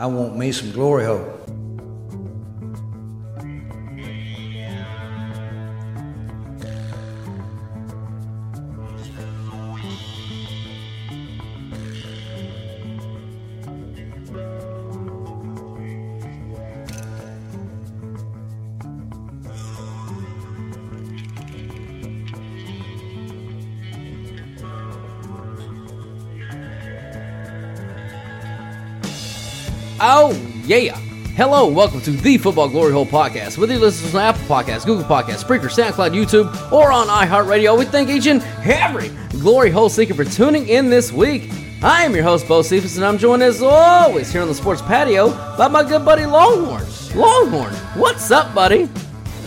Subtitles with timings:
[0.00, 1.57] I want me some glory hole.
[30.68, 30.98] Yeah.
[31.34, 33.56] Hello, welcome to the Football Glory Hole Podcast.
[33.56, 37.86] Whether you listen on Apple Podcasts, Google Podcasts, Spreaker, SoundCloud, YouTube, or on iHeartRadio, we
[37.86, 39.08] thank each and every
[39.40, 41.50] Glory Hole seeker for tuning in this week.
[41.82, 45.30] I am your host, Bocephus, and I'm joined as always here on the sports patio
[45.56, 46.84] by my good buddy Longhorn.
[47.14, 48.90] Longhorn, what's up, buddy?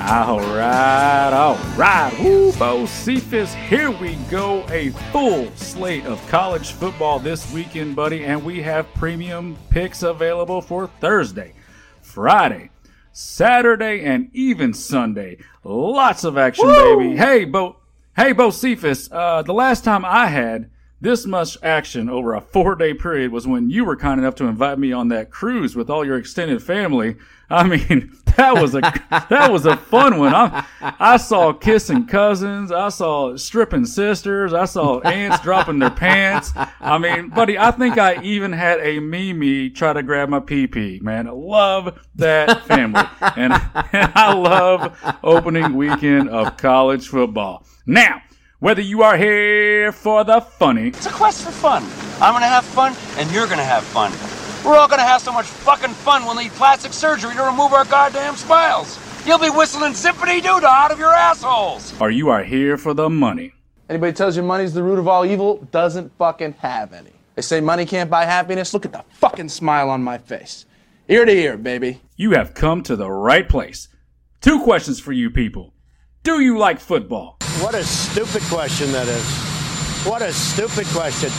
[0.09, 2.11] All right, all right.
[2.19, 4.65] Woo, Bocephus, here we go.
[4.69, 10.59] A full slate of college football this weekend, buddy, and we have premium picks available
[10.59, 11.53] for Thursday,
[12.01, 12.71] Friday,
[13.13, 15.37] Saturday, and even Sunday.
[15.63, 17.15] Lots of action, baby.
[17.15, 17.77] Hey, Bo.
[18.15, 19.07] Hey, Bocephus.
[19.11, 20.69] Uh, the last time I had
[21.01, 24.45] this much action over a four day period was when you were kind enough to
[24.45, 27.17] invite me on that cruise with all your extended family.
[27.49, 28.81] I mean, that was a
[29.29, 30.33] that was a fun one.
[30.33, 36.51] I, I saw kissing cousins, I saw stripping sisters, I saw aunts dropping their pants.
[36.79, 40.67] I mean, buddy, I think I even had a Mimi try to grab my pee
[40.67, 40.99] pee.
[41.01, 43.03] Man, I love that family,
[43.35, 43.53] and,
[43.91, 47.65] and I love opening weekend of college football.
[47.85, 48.21] Now.
[48.61, 51.81] Whether you are here for the funny, It's a quest for fun.
[52.21, 54.11] I'm gonna have fun, and you're gonna have fun.
[54.63, 57.85] We're all gonna have so much fucking fun we'll need plastic surgery to remove our
[57.85, 58.99] goddamn smiles.
[59.25, 61.99] You'll be whistling zippity doo out of your assholes.
[61.99, 63.51] or you are here for the money.
[63.89, 67.13] Anybody tells you money's the root of all evil doesn't fucking have any.
[67.33, 68.75] They say money can't buy happiness.
[68.75, 70.67] Look at the fucking smile on my face.
[71.09, 72.01] Ear to ear, baby.
[72.15, 73.87] You have come to the right place.
[74.39, 75.73] Two questions for you people.
[76.21, 77.40] Do you like football?
[77.59, 80.05] What a stupid question that is.
[80.09, 81.29] What a stupid question.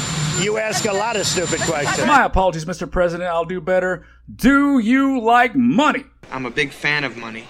[0.40, 2.06] You ask a lot of stupid questions.
[2.06, 2.88] My apologies, Mr.
[2.88, 3.28] President.
[3.28, 4.06] I'll do better.
[4.34, 6.04] Do you like money?
[6.30, 7.46] I'm a big fan of money.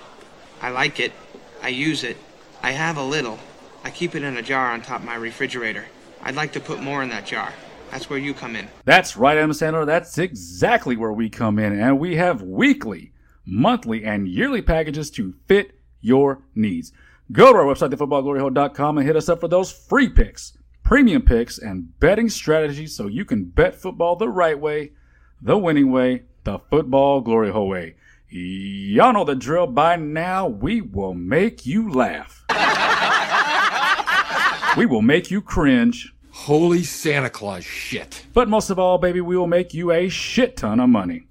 [0.62, 1.12] I like it.
[1.60, 2.16] I use it.
[2.62, 3.38] I have a little.
[3.84, 5.84] I keep it in a jar on top of my refrigerator.
[6.22, 7.52] I'd like to put more in that jar.
[7.90, 8.68] That's where you come in.
[8.84, 9.84] That's right, Adam Sandler.
[9.84, 11.78] That's exactly where we come in.
[11.78, 13.12] And we have weekly,
[13.44, 16.92] monthly, and yearly packages to fit your needs.
[17.32, 21.59] Go to our website, thefootballgloryhole.com, and hit us up for those free picks, premium picks,
[21.59, 24.93] and betting strategies so you can bet football the right way,
[25.41, 27.94] the winning way, the football glory hole way.
[28.28, 30.47] Y'all know the drill by now.
[30.47, 32.44] We will make you laugh.
[34.76, 36.12] we will make you cringe.
[36.32, 38.26] Holy Santa Claus shit.
[38.34, 41.25] But most of all, baby, we will make you a shit ton of money.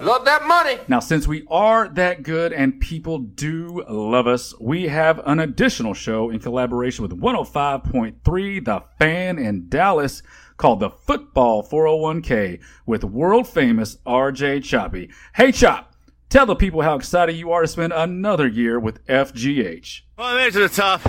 [0.00, 0.78] Love that money.
[0.88, 5.94] Now, since we are that good and people do love us, we have an additional
[5.94, 10.22] show in collaboration with 105.3 The Fan in Dallas
[10.56, 15.10] called the Football 401k with world famous RJ Choppy.
[15.34, 15.94] Hey, Chop,
[16.28, 20.02] tell the people how excited you are to spend another year with FGH.
[20.16, 21.02] Well, I made it to the top.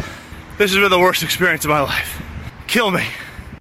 [0.57, 2.21] This has been the worst experience of my life.
[2.67, 3.05] Kill me.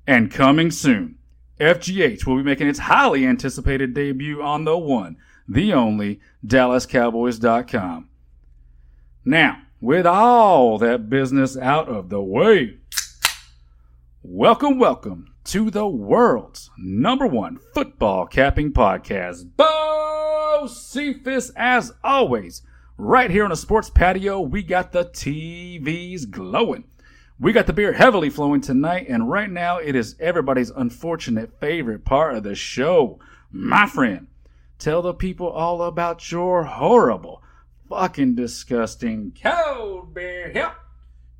[0.07, 1.19] And coming soon,
[1.63, 8.09] FGH will be making its highly anticipated debut on the one, the only DallasCowboys.com.
[9.25, 12.79] Now, with all that business out of the way,
[14.25, 19.49] welcome, welcome to the world's number one football capping podcast.
[19.55, 22.63] Bocephus, as always,
[22.97, 26.85] right here on the sports patio, we got the TVs glowing.
[27.43, 32.05] We got the beer heavily flowing tonight, and right now it is everybody's unfortunate favorite
[32.05, 33.19] part of the show.
[33.51, 34.29] My friend,
[34.79, 37.43] tell the people all about your horrible,
[37.89, 40.75] fucking disgusting cold beer help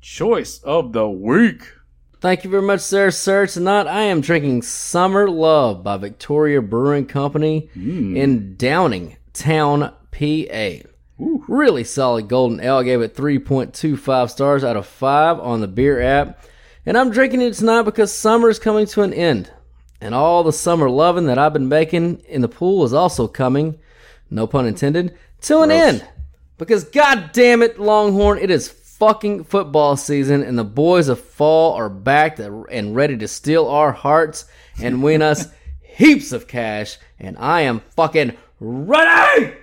[0.01, 1.71] choice of the week.
[2.19, 3.09] Thank you very much, sir.
[3.09, 8.17] Sir, tonight I am drinking Summer Love by Victory Brewing Company mm.
[8.17, 10.89] in Downingtown, PA.
[11.19, 12.77] Really solid golden ale.
[12.77, 16.43] I gave it 3.25 stars out of 5 on the beer app.
[16.85, 19.51] And I'm drinking it tonight because summer is coming to an end.
[20.01, 23.79] And all the summer loving that I've been making in the pool is also coming,
[24.29, 26.05] no pun intended, to an end.
[26.57, 31.73] Because god damn it, Longhorn, it is fucking football season and the boys of fall
[31.73, 34.45] are back to- and ready to steal our hearts
[34.81, 35.47] and win us
[35.81, 36.97] heaps of cash.
[37.19, 39.53] And I am fucking ready!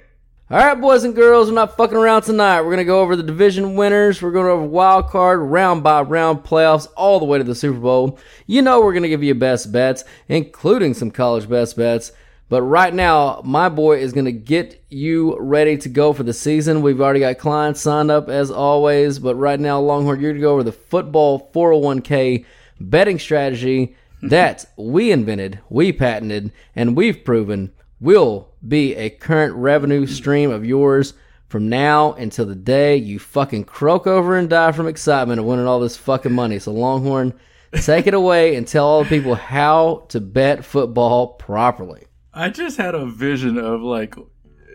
[0.52, 2.62] All right, boys and girls, we're not fucking around tonight.
[2.62, 4.20] We're gonna go over the division winners.
[4.20, 7.78] We're going over wild card, round by round playoffs, all the way to the Super
[7.78, 8.18] Bowl.
[8.48, 12.10] You know we're gonna give you best bets, including some college best bets.
[12.48, 16.82] But right now, my boy is gonna get you ready to go for the season.
[16.82, 19.20] We've already got clients signed up as always.
[19.20, 22.44] But right now, Longhorn, you're gonna go over the football 401k
[22.80, 27.70] betting strategy that we invented, we patented, and we've proven
[28.00, 31.14] will be a current revenue stream of yours
[31.48, 35.66] from now until the day you fucking croak over and die from excitement of winning
[35.66, 36.58] all this fucking money.
[36.58, 37.34] So, Longhorn,
[37.82, 42.04] take it away and tell all the people how to bet football properly.
[42.32, 44.14] I just had a vision of like,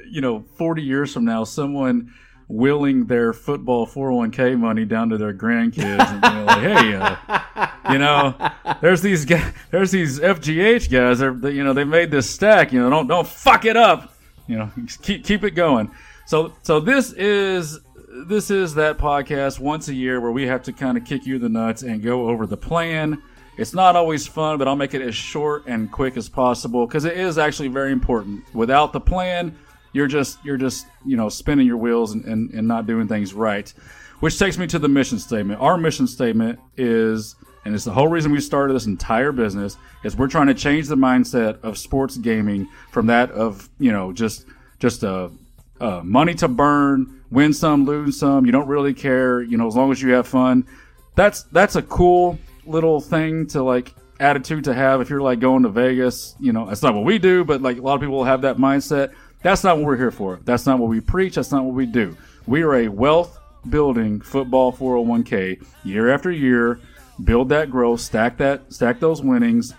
[0.10, 2.13] you know, 40 years from now, someone
[2.47, 7.97] willing their football 401k money down to their grandkids and being like, hey, uh, you
[7.97, 8.36] know,
[8.81, 11.19] there's these guys, there's these FGH guys.
[11.19, 12.71] They're, you know, they made this stack.
[12.71, 14.13] You know, don't don't fuck it up.
[14.47, 14.71] You know,
[15.01, 15.92] keep keep it going.
[16.25, 17.80] So so this is
[18.27, 21.39] this is that podcast once a year where we have to kind of kick you
[21.39, 23.21] the nuts and go over the plan.
[23.57, 27.06] It's not always fun, but I'll make it as short and quick as possible because
[27.06, 28.44] it is actually very important.
[28.53, 29.57] Without the plan,
[29.95, 33.33] you're just you're just you know spinning your wheels and, and, and not doing things
[33.33, 33.74] right.
[34.19, 35.62] Which takes me to the mission statement.
[35.62, 40.18] Our mission statement is and it's the whole reason we started this entire business is
[40.18, 44.45] we're trying to change the mindset of sports gaming from that of you know just
[44.80, 45.31] just a,
[45.80, 49.75] a money to burn win some lose some you don't really care you know as
[49.75, 50.68] long as you have fun
[51.15, 55.63] that's that's a cool little thing to like attitude to have if you're like going
[55.63, 58.24] to vegas you know that's not what we do but like a lot of people
[58.24, 59.13] have that mindset
[59.45, 61.86] that's not what we're here for that's not what we preach that's not what we
[61.86, 63.39] do we are a wealth
[63.69, 66.80] building football 401k year after year
[67.24, 69.74] build that growth, stack that, stack those winnings,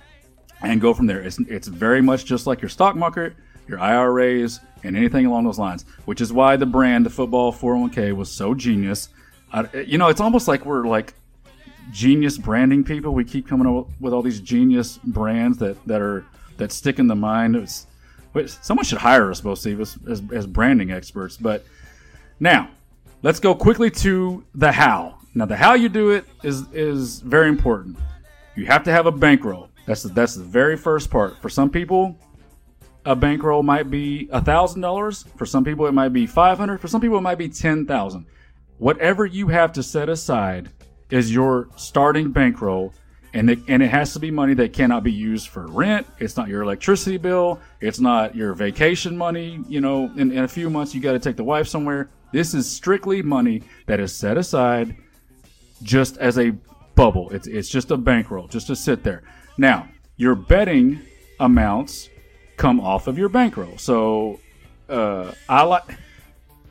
[0.63, 1.21] and go from there.
[1.21, 3.35] It's, it's very much just like your stock market,
[3.69, 5.85] your IRAs, and anything along those lines.
[6.05, 9.09] Which is why the brand, the football 401k, was so genius.
[9.53, 11.15] Uh, you know, it's almost like we're like
[11.93, 13.13] genius branding people.
[13.13, 16.25] We keep coming up with all these genius brands that that are
[16.57, 17.57] that stick in the mind.
[17.57, 17.87] It's,
[18.47, 21.37] someone should hire us both, Steve, as, as, as branding experts.
[21.37, 21.65] But
[22.41, 22.71] now,
[23.23, 25.19] let's go quickly to the how.
[25.35, 27.99] Now, the how you do it is is very important.
[28.55, 29.69] You have to have a bankroll.
[29.87, 31.41] That's the, that's the very first part.
[31.41, 32.19] For some people,
[33.05, 35.25] a bankroll might be thousand dollars.
[35.37, 36.81] For some people, it might be five hundred.
[36.81, 38.27] For some people, it might be ten thousand.
[38.79, 40.71] Whatever you have to set aside
[41.11, 42.93] is your starting bankroll,
[43.37, 46.07] and it, and it has to be money that cannot be used for rent.
[46.19, 47.61] It's not your electricity bill.
[47.83, 49.63] It's not your vacation money.
[49.69, 52.09] You know, in, in a few months, you got to take the wife somewhere.
[52.33, 54.97] This is strictly money that is set aside
[55.83, 56.53] just as a
[56.95, 57.29] bubble.
[57.29, 59.23] It's it's just a bankroll, just to sit there.
[59.59, 59.87] Now,
[60.17, 61.03] your betting
[61.39, 62.09] amounts
[62.57, 63.77] come off of your bankroll.
[63.77, 64.41] So
[64.89, 65.85] uh, I like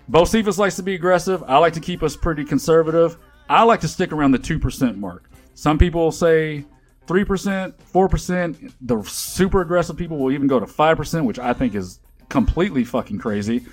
[0.09, 1.43] Bocephus likes to be aggressive.
[1.43, 3.17] I like to keep us pretty conservative.
[3.47, 5.29] I like to stick around the two percent mark.
[5.55, 6.65] Some people say
[7.07, 8.73] three percent, four percent.
[8.85, 11.99] The super aggressive people will even go to five percent, which I think is
[12.29, 13.65] completely fucking crazy.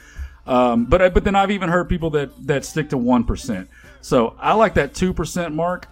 [0.47, 3.69] Um, but but then I've even heard people that that stick to one percent.
[4.03, 5.89] So I like that 2% mark.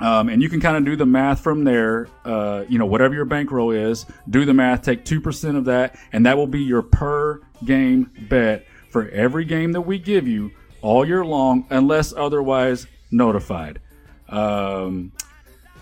[0.00, 2.08] Um, and you can kind of do the math from there.
[2.24, 6.26] Uh, you know, whatever your bankroll is, do the math, take 2% of that, and
[6.26, 10.50] that will be your per game bet for every game that we give you
[10.80, 13.80] all year long, unless otherwise notified.
[14.34, 15.12] Um,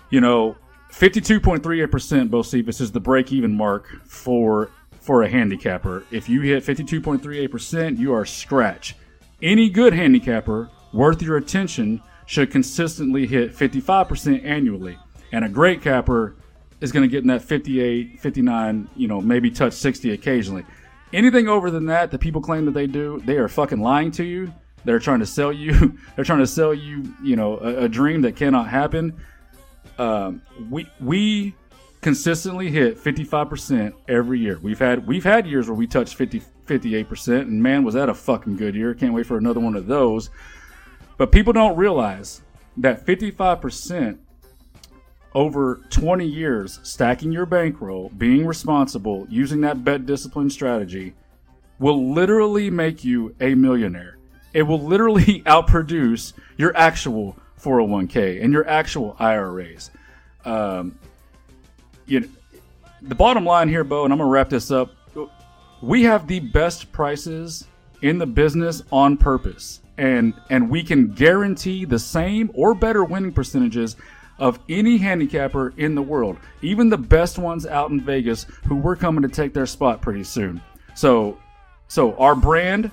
[0.09, 0.55] you know,
[0.91, 4.69] 52.38% Bocephus is the break even mark for
[5.01, 6.05] for a handicapper.
[6.11, 8.95] If you hit 52.38%, you are scratch.
[9.41, 14.97] Any good handicapper worth your attention should consistently hit 55% annually.
[15.33, 16.37] And a great capper
[16.79, 20.63] is going to get in that 58, 59, you know, maybe touch 60 occasionally.
[21.11, 24.23] Anything over than that that people claim that they do, they are fucking lying to
[24.23, 24.53] you.
[24.85, 25.97] They're trying to sell you.
[26.15, 29.15] They're trying to sell you, you know, a, a dream that cannot happen.
[29.97, 31.55] Um, we we
[32.01, 34.59] consistently hit 55% every year.
[34.61, 38.13] We've had we've had years where we touched 50 58%, and man, was that a
[38.13, 38.93] fucking good year.
[38.93, 40.29] Can't wait for another one of those.
[41.17, 42.41] But people don't realize
[42.77, 44.17] that 55%
[45.35, 51.13] over 20 years stacking your bankroll, being responsible, using that bet discipline strategy
[51.79, 54.17] will literally make you a millionaire.
[54.53, 59.91] It will literally outproduce your actual 401k and your actual IRAs.
[60.45, 60.97] Um,
[62.05, 62.27] you know,
[63.01, 64.91] the bottom line here, Bo, and I'm to wrap this up.
[65.81, 67.67] We have the best prices
[68.01, 73.31] in the business on purpose and and we can guarantee the same or better winning
[73.31, 73.95] percentages
[74.39, 78.95] of any handicapper in the world, even the best ones out in Vegas who we're
[78.95, 80.61] coming to take their spot pretty soon.
[80.95, 81.37] So
[81.87, 82.91] so our brand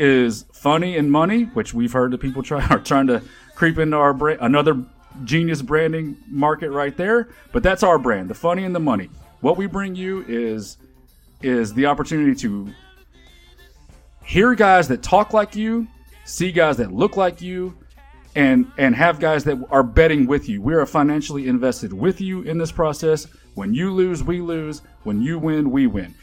[0.00, 3.22] is funny and money, which we've heard that people try are trying to
[3.54, 4.40] creep into our brand.
[4.40, 4.82] Another
[5.24, 7.28] genius branding market right there.
[7.52, 9.10] But that's our brand, the funny and the money.
[9.40, 10.76] What we bring you is
[11.42, 12.70] is the opportunity to
[14.24, 15.86] hear guys that talk like you,
[16.24, 17.76] see guys that look like you,
[18.34, 20.60] and and have guys that are betting with you.
[20.62, 23.26] We are financially invested with you in this process.
[23.54, 24.82] When you lose, we lose.
[25.02, 26.14] When you win, we win.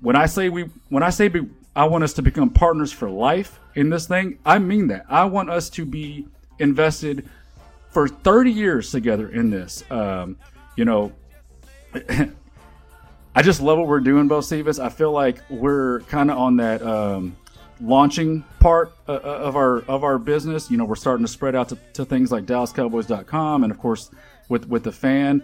[0.00, 3.08] When I say we, when I say be, I want us to become partners for
[3.08, 5.04] life in this thing, I mean that.
[5.08, 6.26] I want us to be
[6.58, 7.28] invested
[7.90, 9.84] for 30 years together in this.
[9.90, 10.38] Um,
[10.76, 11.12] you know,
[11.94, 14.82] I just love what we're doing, Bocephus.
[14.82, 17.36] I feel like we're kind of on that um,
[17.80, 20.70] launching part uh, uh, of our of our business.
[20.70, 24.10] You know, we're starting to spread out to, to things like DallasCowboys.com, and of course,
[24.48, 25.42] with with the fan.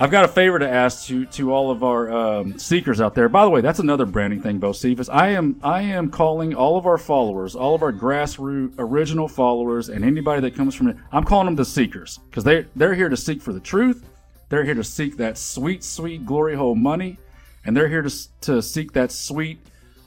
[0.00, 3.28] I've got a favor to ask to to all of our um, seekers out there.
[3.28, 5.08] By the way, that's another branding thing, Bocephus.
[5.12, 9.88] I am I am calling all of our followers, all of our grassroots original followers,
[9.88, 10.96] and anybody that comes from it.
[11.12, 14.04] I'm calling them the seekers because they they're here to seek for the truth.
[14.48, 17.18] They're here to seek that sweet, sweet glory hole money,
[17.64, 19.58] and they're here to to seek that sweet,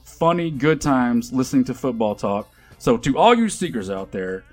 [0.04, 2.51] funny, good times listening to football talk.
[2.80, 4.44] So to all you seekers out there,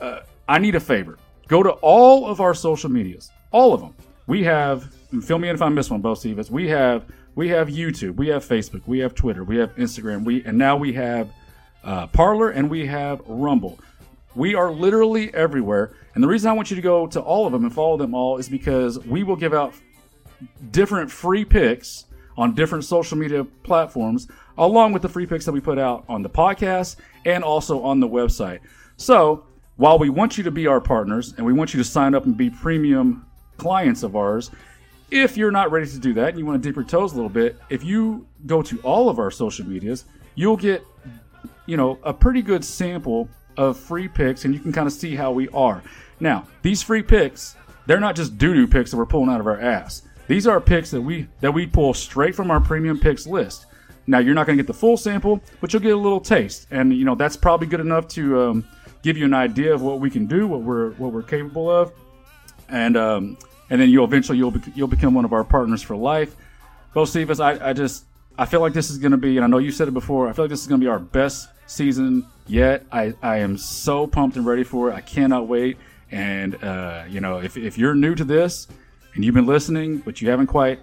[0.00, 1.18] uh, I need a favor.
[1.48, 3.94] Go to all of our social medias, all of them
[4.26, 4.92] we have
[5.22, 6.50] fill me in if I miss one, Bocephus.
[6.50, 7.04] We have
[7.34, 10.76] we have YouTube, we have Facebook, we have Twitter, we have Instagram, we and now
[10.76, 11.30] we have
[11.84, 13.78] uh, Parler and we have Rumble.
[14.34, 15.92] We are literally everywhere.
[16.14, 18.14] And the reason I want you to go to all of them and follow them
[18.14, 19.74] all is because we will give out
[20.70, 22.04] different free picks
[22.36, 24.28] on different social media platforms,
[24.58, 28.00] along with the free picks that we put out on the podcast and also on
[28.00, 28.60] the website.
[28.96, 32.14] So while we want you to be our partners and we want you to sign
[32.14, 33.25] up and be premium
[33.56, 34.50] clients of ours.
[35.10, 37.16] If you're not ready to do that and you want to dip your toes a
[37.16, 40.84] little bit, if you go to all of our social medias, you'll get,
[41.66, 45.14] you know, a pretty good sample of free picks and you can kind of see
[45.14, 45.82] how we are.
[46.18, 49.60] Now, these free picks, they're not just doo-doo picks that we're pulling out of our
[49.60, 50.02] ass.
[50.28, 53.66] These are picks that we that we pull straight from our premium picks list.
[54.08, 56.66] Now, you're not going to get the full sample, but you'll get a little taste,
[56.72, 58.64] and you know that's probably good enough to um,
[59.02, 61.92] give you an idea of what we can do, what we're what we're capable of
[62.68, 63.38] and um,
[63.70, 66.34] and then you'll eventually you'll be, you'll become one of our partners for life.
[66.94, 68.04] Bocephus, I, I just
[68.38, 70.28] I feel like this is going to be, and I know you said it before.
[70.28, 72.84] I feel like this is going to be our best season yet.
[72.92, 74.94] I I am so pumped and ready for it.
[74.94, 75.78] I cannot wait.
[76.10, 78.68] And uh, you know, if if you're new to this
[79.14, 80.80] and you've been listening, but you haven't quite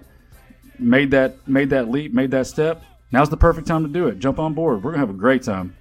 [0.79, 4.19] made that made that leap, made that step, now's the perfect time to do it.
[4.19, 4.83] Jump on board.
[4.83, 5.75] We're gonna have a great time.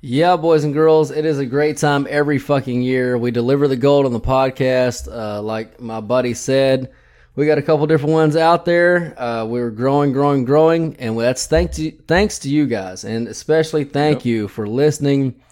[0.00, 3.18] Yeah, boys and girls, it is a great time every fucking year.
[3.18, 5.12] We deliver the gold on the podcast.
[5.12, 6.92] Uh, like my buddy said,
[7.34, 9.20] we got a couple different ones out there.
[9.20, 13.82] Uh, we're growing, growing, growing, and that's thanks to thanks to you guys, and especially
[13.82, 14.26] thank yep.
[14.26, 15.42] you for listening.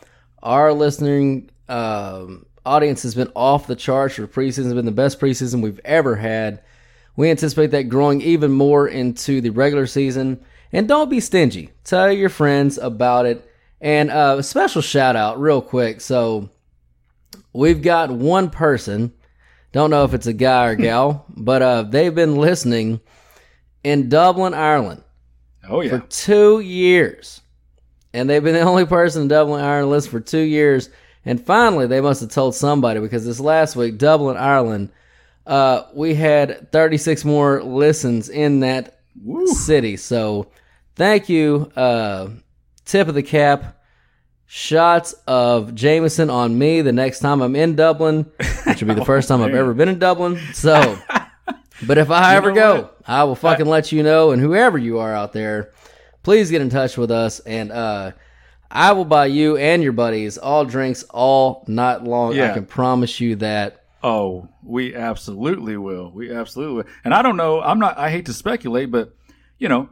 [0.45, 4.63] Our listening um, audience has been off the charts for preseason.
[4.63, 6.63] Has been the best preseason we've ever had.
[7.17, 10.45] We anticipate that growing even more into the regular season.
[10.73, 11.71] And don't be stingy.
[11.83, 16.01] Tell your friends about it and uh, a special shout out, real quick.
[16.01, 16.51] So
[17.53, 19.13] we've got one person.
[19.73, 23.01] Don't know if it's a guy or gal, but uh, they've been listening
[23.85, 25.03] in Dublin, Ireland.
[25.69, 27.41] Oh yeah, for two years,
[28.13, 30.91] and they've been the only person in Dublin, Ireland, list for two years.
[31.25, 34.91] And finally, they must have told somebody because this last week, Dublin, Ireland,
[35.45, 39.47] uh, we had 36 more listens in that Woo.
[39.49, 39.97] city.
[39.97, 40.49] So
[40.95, 42.29] thank you, uh,
[42.87, 43.83] tip of the cap.
[44.49, 48.31] Shots of Jameson on me the next time I'm in Dublin,
[48.65, 50.41] which will be the first time I've ever been in Dublin.
[50.55, 50.97] So,
[51.87, 53.01] but if I ever go, what?
[53.05, 54.31] I will fucking let you know.
[54.31, 55.73] And whoever you are out there,
[56.23, 57.41] please get in touch with us.
[57.41, 58.13] And uh,
[58.71, 62.37] I will buy you and your buddies all drinks all night long.
[62.37, 62.51] Yeah.
[62.51, 63.83] I can promise you that.
[64.05, 66.13] Oh, we absolutely will.
[66.13, 66.85] We absolutely will.
[67.05, 67.61] And I don't know.
[67.61, 67.99] I'm not.
[67.99, 69.13] I hate to speculate, but
[69.59, 69.89] you know,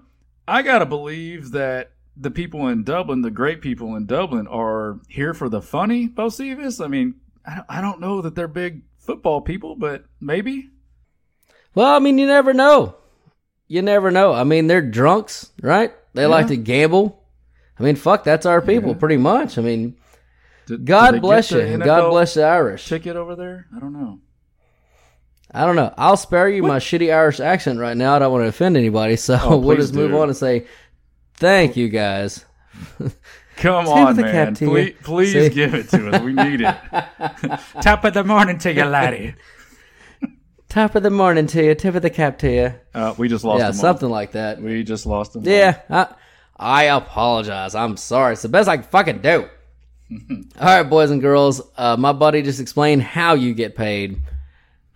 [0.46, 5.34] I gotta believe that the people in Dublin, the great people in Dublin, are here
[5.34, 6.84] for the funny, Bocephus?
[6.84, 7.16] I mean,
[7.68, 10.70] I don't know that they're big football people, but maybe.
[11.74, 12.96] Well, I mean, you never know.
[13.66, 14.32] You never know.
[14.32, 15.92] I mean, they're drunks, right?
[16.14, 16.28] They yeah.
[16.28, 17.22] like to gamble.
[17.78, 18.98] I mean, fuck, that's our people, yeah.
[18.98, 19.58] pretty much.
[19.58, 19.96] I mean,
[20.66, 22.86] did, God did bless you, and God bless the Irish.
[22.88, 23.66] Ticket over there?
[23.74, 24.20] I don't know.
[25.52, 25.92] I don't know.
[25.96, 26.68] I'll spare you what?
[26.68, 28.16] my shitty Irish accent right now.
[28.16, 30.66] I don't want to offend anybody, so oh, we'll just move on and say
[31.36, 32.44] Thank you guys.
[33.56, 34.54] Come on, man.
[34.56, 36.20] Please, please give it to us.
[36.22, 36.76] We need it.
[37.82, 39.34] Top of the morning to you, laddie.
[40.68, 42.74] Top of the morning to you, tip of the cap to you.
[42.92, 44.60] Uh, we just lost Yeah, something like that.
[44.60, 45.44] We just lost him.
[45.44, 46.08] Yeah, I,
[46.56, 47.76] I apologize.
[47.76, 48.32] I'm sorry.
[48.32, 49.48] It's the best I can fucking do.
[50.10, 51.62] All right, boys and girls.
[51.76, 54.20] Uh, my buddy just explained how you get paid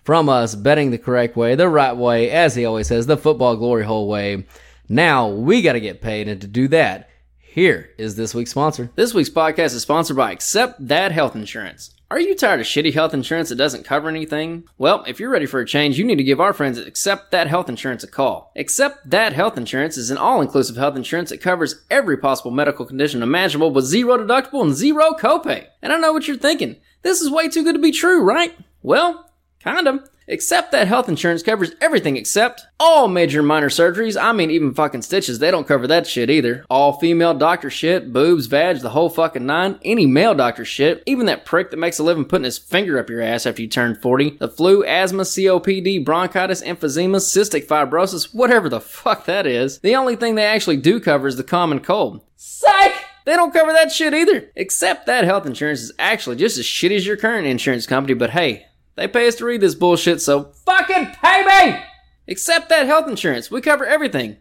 [0.03, 3.57] from us betting the correct way, the right way, as he always says, the football
[3.57, 4.47] glory hole way.
[4.91, 8.91] Now we got to get paid, and to do that, here is this week's sponsor.
[8.95, 11.95] This week's podcast is sponsored by Accept That Health Insurance.
[12.11, 14.65] Are you tired of shitty health insurance that doesn't cover anything?
[14.79, 17.33] Well, if you're ready for a change, you need to give our friends at Accept
[17.33, 18.51] That Health Insurance a call.
[18.57, 23.23] Accept That Health Insurance is an all-inclusive health insurance that covers every possible medical condition
[23.23, 25.67] imaginable with zero deductible and zero copay.
[25.83, 26.77] And I know what you're thinking.
[27.03, 28.57] This is way too good to be true, right?
[28.83, 29.31] Well,
[29.61, 30.09] kind of.
[30.29, 34.21] Except that health insurance covers everything except all major and minor surgeries.
[34.21, 35.39] I mean, even fucking stitches.
[35.39, 36.67] They don't cover that shit either.
[36.69, 39.79] All female doctor shit, boobs, vag, the whole fucking nine.
[39.83, 41.03] Any male doctor shit.
[41.07, 43.69] Even that prick that makes a living putting his finger up your ass after you
[43.69, 44.37] turn 40.
[44.39, 49.79] The flu, asthma, COPD, bronchitis, emphysema, cystic fibrosis, whatever the fuck that is.
[49.79, 52.21] The only thing they actually do cover is the common cold.
[52.37, 52.93] Psych!
[53.25, 54.51] They don't cover that shit either.
[54.57, 58.31] Except that health insurance is actually just as shitty as your current insurance company, but
[58.31, 58.68] hey,
[58.99, 61.81] they pay us to read this bullshit, so fucking pay me!
[62.27, 63.51] Except that health insurance.
[63.51, 64.37] We cover everything.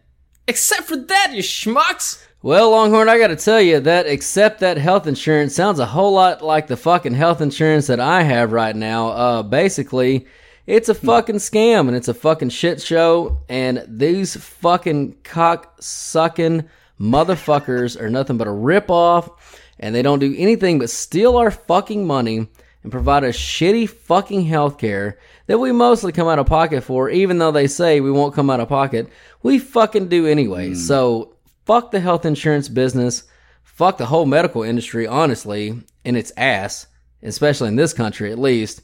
[0.46, 2.24] Except for that, you schmucks!
[2.40, 6.40] Well, Longhorn, I gotta tell you that except that health insurance sounds a whole lot
[6.40, 9.08] like the fucking health insurance that I have right now.
[9.08, 10.26] Uh, basically,
[10.64, 13.38] it's a fucking scam and it's a fucking shit show.
[13.48, 16.68] And these fucking cock sucking
[17.00, 19.60] motherfuckers are nothing but a rip off.
[19.80, 22.48] And they don't do anything but steal our fucking money
[22.88, 25.16] and provide a shitty fucking healthcare
[25.46, 28.48] that we mostly come out of pocket for, even though they say we won't come
[28.48, 29.10] out of pocket.
[29.42, 30.72] We fucking do anyway.
[30.72, 33.24] So fuck the health insurance business.
[33.62, 36.86] Fuck the whole medical industry, honestly, in its ass,
[37.22, 38.80] especially in this country at least.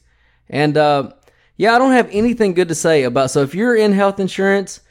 [0.49, 1.13] And uh,
[1.57, 3.31] yeah, I don't have anything good to say about.
[3.31, 4.81] So if you're in health insurance,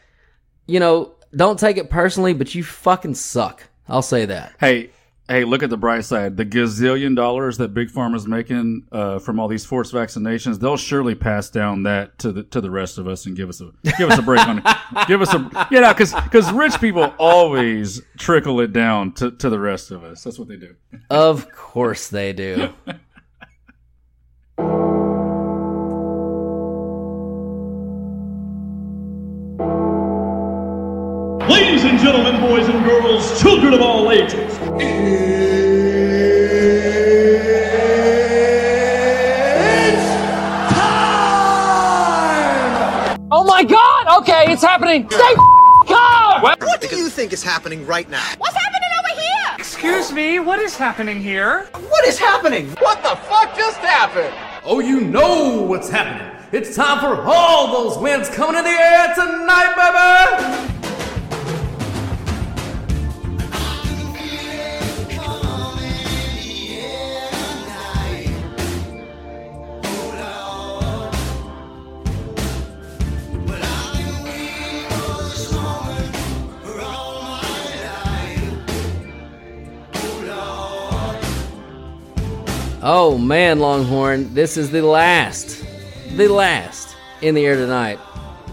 [0.66, 3.62] you know, don't take it personally, but you fucking suck.
[3.88, 4.54] I'll say that.
[4.58, 4.90] Hey,
[5.28, 6.36] hey, look at the bright side.
[6.36, 11.14] The gazillion dollars that Big Pharma's making uh, from all these forced vaccinations, they'll surely
[11.14, 14.10] pass down that to the to the rest of us and give us a give
[14.10, 14.64] us a break on it.
[15.08, 19.50] Give us a you know because because rich people always trickle it down to, to
[19.50, 20.22] the rest of us.
[20.22, 20.76] That's what they do.
[21.10, 22.72] Of course they do.
[31.48, 34.32] Ladies and gentlemen, boys and girls, children of all ages.
[34.32, 34.50] It's
[40.72, 41.18] Time!
[43.30, 44.22] Oh my god!
[44.22, 45.06] Okay, it's happening!
[45.10, 45.34] Stay
[45.86, 46.40] calm!
[46.40, 48.26] What do you think is happening right now?
[48.38, 49.56] What's happening over here?
[49.58, 51.68] Excuse me, what is happening here?
[51.74, 52.70] What is happening?
[52.78, 54.34] What the fuck just happened?
[54.64, 56.26] Oh, you know what's happening.
[56.52, 60.73] It's time for all those wins coming in the air tonight, baby!
[83.06, 85.62] Oh man, Longhorn, this is the last,
[86.16, 87.98] the last in the air tonight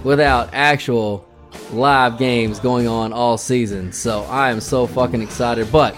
[0.03, 1.25] without actual
[1.71, 3.93] live games going on all season.
[3.93, 5.71] So I am so fucking excited.
[5.71, 5.95] But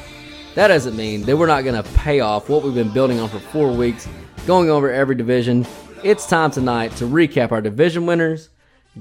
[0.54, 3.28] that doesn't mean that we're not going to pay off what we've been building on
[3.28, 4.08] for four weeks,
[4.46, 5.66] going over every division.
[6.04, 8.50] It's time tonight to recap our division winners,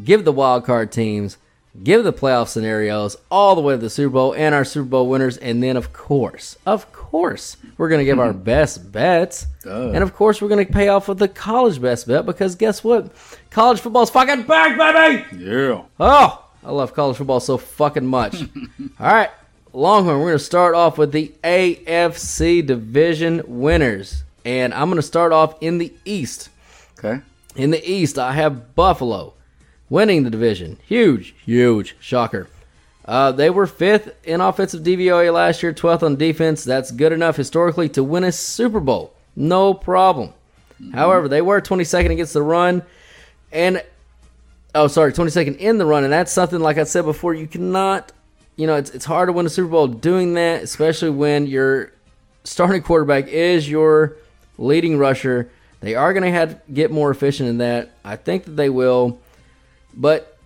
[0.03, 1.37] give the wild card teams,
[1.83, 5.09] give the playoff scenarios all the way to the Super Bowl and our Super Bowl
[5.09, 5.37] winners.
[5.39, 9.47] And then, of course, of course, we're going to give our best bets.
[9.65, 12.83] And of course, we're going to pay off with the college best bet because guess
[12.85, 13.13] what?
[13.51, 15.45] College football's fucking back, baby!
[15.45, 15.83] Yeah.
[16.01, 18.43] Oh, I love college football so fucking much.
[19.01, 19.31] All right,
[19.73, 24.25] Longhorn, we're going to start off with the AFC division winners.
[24.45, 26.49] And I'm going to start off in the East.
[26.99, 27.23] Okay.
[27.55, 29.35] In the East, I have Buffalo
[29.93, 30.79] winning the division.
[30.87, 32.49] Huge, huge shocker.
[33.05, 36.65] Uh, they were fifth in offensive DVOA last year, 12th on defense.
[36.65, 39.13] That's good enough historically to win a Super Bowl.
[39.37, 40.33] No problem.
[40.95, 42.83] However, they were 22nd against the run.
[43.53, 43.85] And,
[44.75, 46.05] oh, sorry, 22nd in the run.
[46.05, 48.13] And that's something, like I said before, you cannot,
[48.57, 51.93] you know, it's, it's hard to win a Super Bowl doing that, especially when your
[52.45, 54.17] starting quarterback is your
[54.57, 55.51] leading rusher.
[55.81, 57.91] They are going to have get more efficient in that.
[58.03, 59.19] I think that they will.
[59.95, 60.39] But,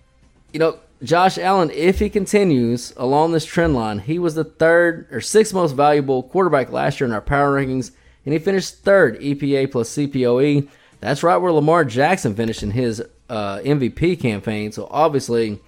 [0.53, 5.07] you know, Josh Allen, if he continues along this trend line, he was the third
[5.11, 7.91] or sixth most valuable quarterback last year in our power rankings,
[8.25, 10.67] and he finished third EPA plus CPOE.
[10.99, 14.71] That's right where Lamar Jackson finished in his uh, MVP campaign.
[14.71, 15.59] So obviously,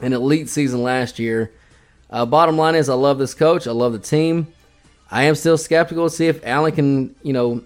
[0.00, 1.52] an elite season last year.
[2.10, 3.66] Uh, bottom line is, I love this coach.
[3.66, 4.46] I love the team.
[5.10, 7.62] I am still skeptical to see if Allen can, you know,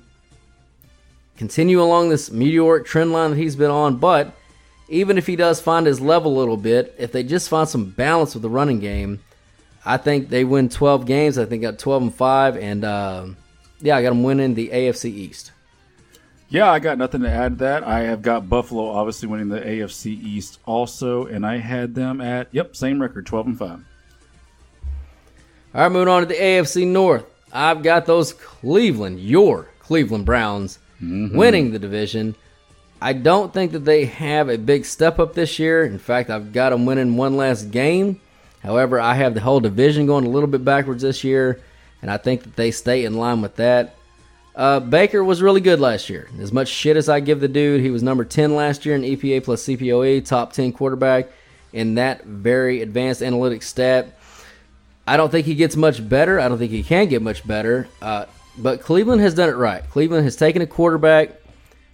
[1.36, 3.96] continue along this meteoric trend line that he's been on.
[3.96, 4.34] But
[4.88, 7.90] even if he does find his level a little bit, if they just find some
[7.90, 9.20] balance with the running game,
[9.84, 11.38] I think they win 12 games.
[11.38, 13.26] I think got 12 and five, and uh,
[13.80, 15.52] yeah, I got them winning the AFC East.
[16.48, 17.82] Yeah, I got nothing to add to that.
[17.84, 22.48] I have got Buffalo obviously winning the AFC East also, and I had them at
[22.52, 23.84] yep same record, 12 and five.
[25.74, 27.24] All right, moving on to the AFC North.
[27.52, 31.36] I've got those Cleveland, your Cleveland Browns, Mm-hmm.
[31.36, 32.36] winning the division.
[33.02, 35.82] I don't think that they have a big step up this year.
[35.82, 38.20] In fact, I've got them winning one last game.
[38.62, 41.60] However, I have the whole division going a little bit backwards this year,
[42.00, 43.96] and I think that they stay in line with that.
[44.54, 46.28] Uh, Baker was really good last year.
[46.38, 49.02] As much shit as I give the dude, he was number 10 last year in
[49.02, 51.26] EPA plus CPOE, top 10 quarterback
[51.72, 54.16] in that very advanced analytics stat.
[55.08, 56.38] I don't think he gets much better.
[56.38, 57.88] I don't think he can get much better.
[58.00, 59.82] Uh, but Cleveland has done it right.
[59.90, 61.41] Cleveland has taken a quarterback.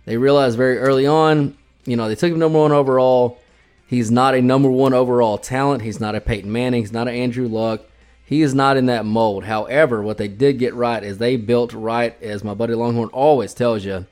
[0.08, 3.38] They realized very early on, you know, they took him number one overall.
[3.86, 5.82] He's not a number one overall talent.
[5.82, 6.80] He's not a Peyton Manning.
[6.82, 7.82] He's not an Andrew Luck.
[8.24, 9.44] He is not in that mold.
[9.44, 13.52] However, what they did get right is they built right, as my buddy Longhorn always
[13.52, 14.06] tells you,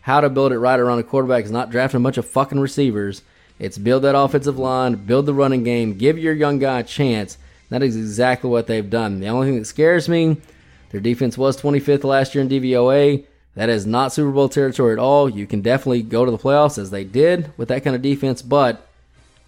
[0.00, 2.58] how to build it right around a quarterback is not drafting a bunch of fucking
[2.58, 3.22] receivers.
[3.60, 7.38] It's build that offensive line, build the running game, give your young guy a chance.
[7.68, 9.20] That is exactly what they've done.
[9.20, 10.38] The only thing that scares me,
[10.90, 13.26] their defense was 25th last year in DVOA.
[13.56, 15.30] That is not Super Bowl territory at all.
[15.30, 18.42] You can definitely go to the playoffs as they did with that kind of defense,
[18.42, 18.86] but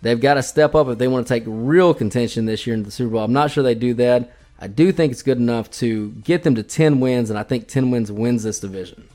[0.01, 2.87] they've got to step up if they want to take real contention this year into
[2.87, 3.23] the Super Bowl.
[3.23, 4.33] I'm not sure they do that.
[4.59, 7.69] I do think it's good enough to get them to 10 wins, and I think
[7.69, 9.09] 10 wins wins this division.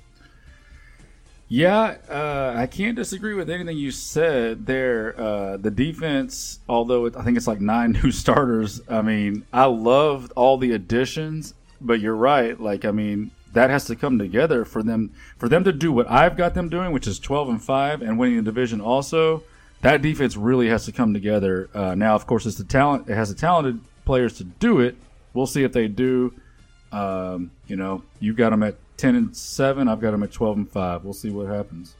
[1.50, 5.20] Yeah, uh, I can't disagree with anything you said there.
[5.20, 9.66] Uh, the defense, although it, I think it's like nine new starters, I mean, I
[9.66, 12.60] loved all the additions, but you're right.
[12.60, 16.10] Like, I mean, that has to come together for them for them to do what
[16.10, 18.82] I've got them doing, which is 12 and five and winning the division.
[18.82, 19.44] Also,
[19.82, 21.70] that defense really has to come together.
[21.74, 23.10] Uh, now, of course, it's the talent.
[23.10, 24.96] It has the talented players to do it.
[25.34, 26.34] We'll see if they do.
[26.92, 29.88] Um, you know, you got them at 10 and 7.
[29.88, 31.04] I've got them at 12 and 5.
[31.04, 31.96] We'll see what happens.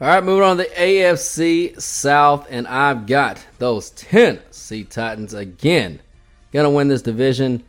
[0.00, 6.00] All right, moving on to the AFC South, and I've got those Tennessee Titans again.
[6.52, 7.62] Gonna win this division.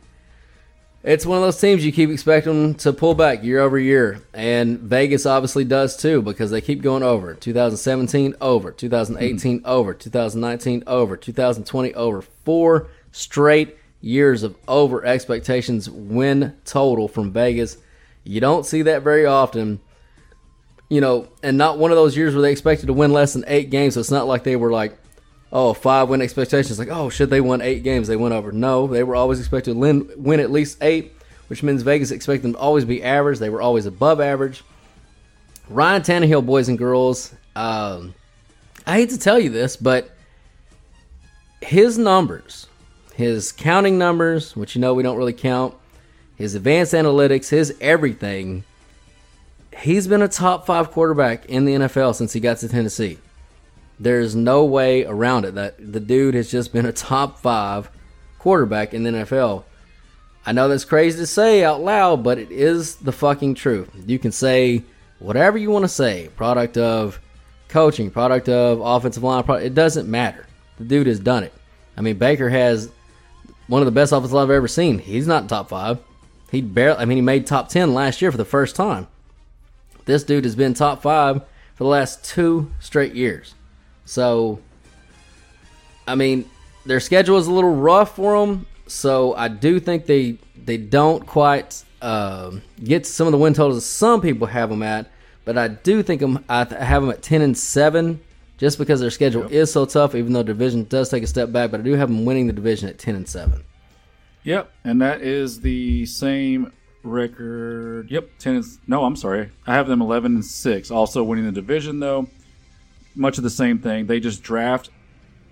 [1.04, 4.78] It's one of those teams you keep expecting to pull back year over year, and
[4.78, 7.34] Vegas obviously does too because they keep going over.
[7.34, 9.66] 2017 over, 2018 mm-hmm.
[9.68, 12.22] over, 2019 over, 2020 over.
[12.22, 17.78] Four straight years of over expectations win total from Vegas.
[18.22, 19.80] You don't see that very often.
[20.88, 23.44] You know, and not one of those years where they expected to win less than
[23.48, 23.94] eight games.
[23.94, 24.96] So it's not like they were like,
[25.52, 26.78] oh, five win expectations.
[26.78, 28.08] Like, oh, should they win eight games?
[28.08, 28.50] They went over.
[28.50, 31.12] No, they were always expected to win, at least eight,
[31.48, 33.38] which means Vegas expected them to always be average.
[33.38, 34.64] They were always above average.
[35.68, 38.14] Ryan Tannehill, boys and girls, um,
[38.86, 40.10] I hate to tell you this, but
[41.60, 42.66] his numbers,
[43.14, 45.74] his counting numbers, which you know we don't really count,
[46.36, 48.64] his advanced analytics, his everything,
[49.78, 53.18] he's been a top five quarterback in the NFL since he got to Tennessee.
[54.00, 55.54] There's no way around it.
[55.54, 57.90] That the dude has just been a top five
[58.38, 59.64] quarterback in the NFL.
[60.44, 63.88] I know that's crazy to say out loud, but it is the fucking truth.
[64.06, 64.82] You can say
[65.20, 67.20] whatever you want to say, product of
[67.68, 70.46] coaching, product of offensive line, product, it doesn't matter.
[70.78, 71.54] The dude has done it.
[71.96, 72.90] I mean, Baker has
[73.68, 74.98] one of the best offensive line I've ever seen.
[74.98, 75.98] He's not top five.
[76.50, 76.98] He barely.
[76.98, 79.06] I mean, he made top ten last year for the first time.
[80.04, 81.42] This dude has been top five
[81.74, 83.54] for the last two straight years.
[84.04, 84.60] So,
[86.06, 86.48] I mean,
[86.84, 88.66] their schedule is a little rough for them.
[88.86, 93.86] So I do think they they don't quite uh, get some of the win totals
[93.86, 95.10] some people have them at.
[95.44, 98.20] But I do think I'm, I have them at ten and seven,
[98.58, 100.14] just because their schedule is so tough.
[100.14, 102.52] Even though division does take a step back, but I do have them winning the
[102.52, 103.64] division at ten and seven.
[104.44, 108.10] Yep, and that is the same record.
[108.10, 108.56] Yep, ten.
[108.56, 109.50] Is, no, I'm sorry.
[109.66, 110.90] I have them eleven and six.
[110.90, 112.28] Also winning the division though.
[113.14, 114.06] Much of the same thing.
[114.06, 114.90] They just draft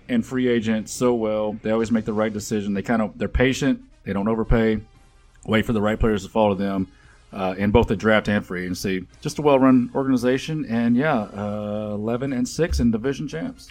[0.09, 1.53] and free agent so well.
[1.61, 2.73] They always make the right decision.
[2.73, 3.81] They kind of they're patient.
[4.03, 4.81] They don't overpay.
[5.45, 6.87] Wait for the right players to fall to them.
[7.33, 11.91] Uh, in both the draft and free agency, just a well-run organization, and yeah, uh,
[11.93, 13.69] eleven and six in division champs.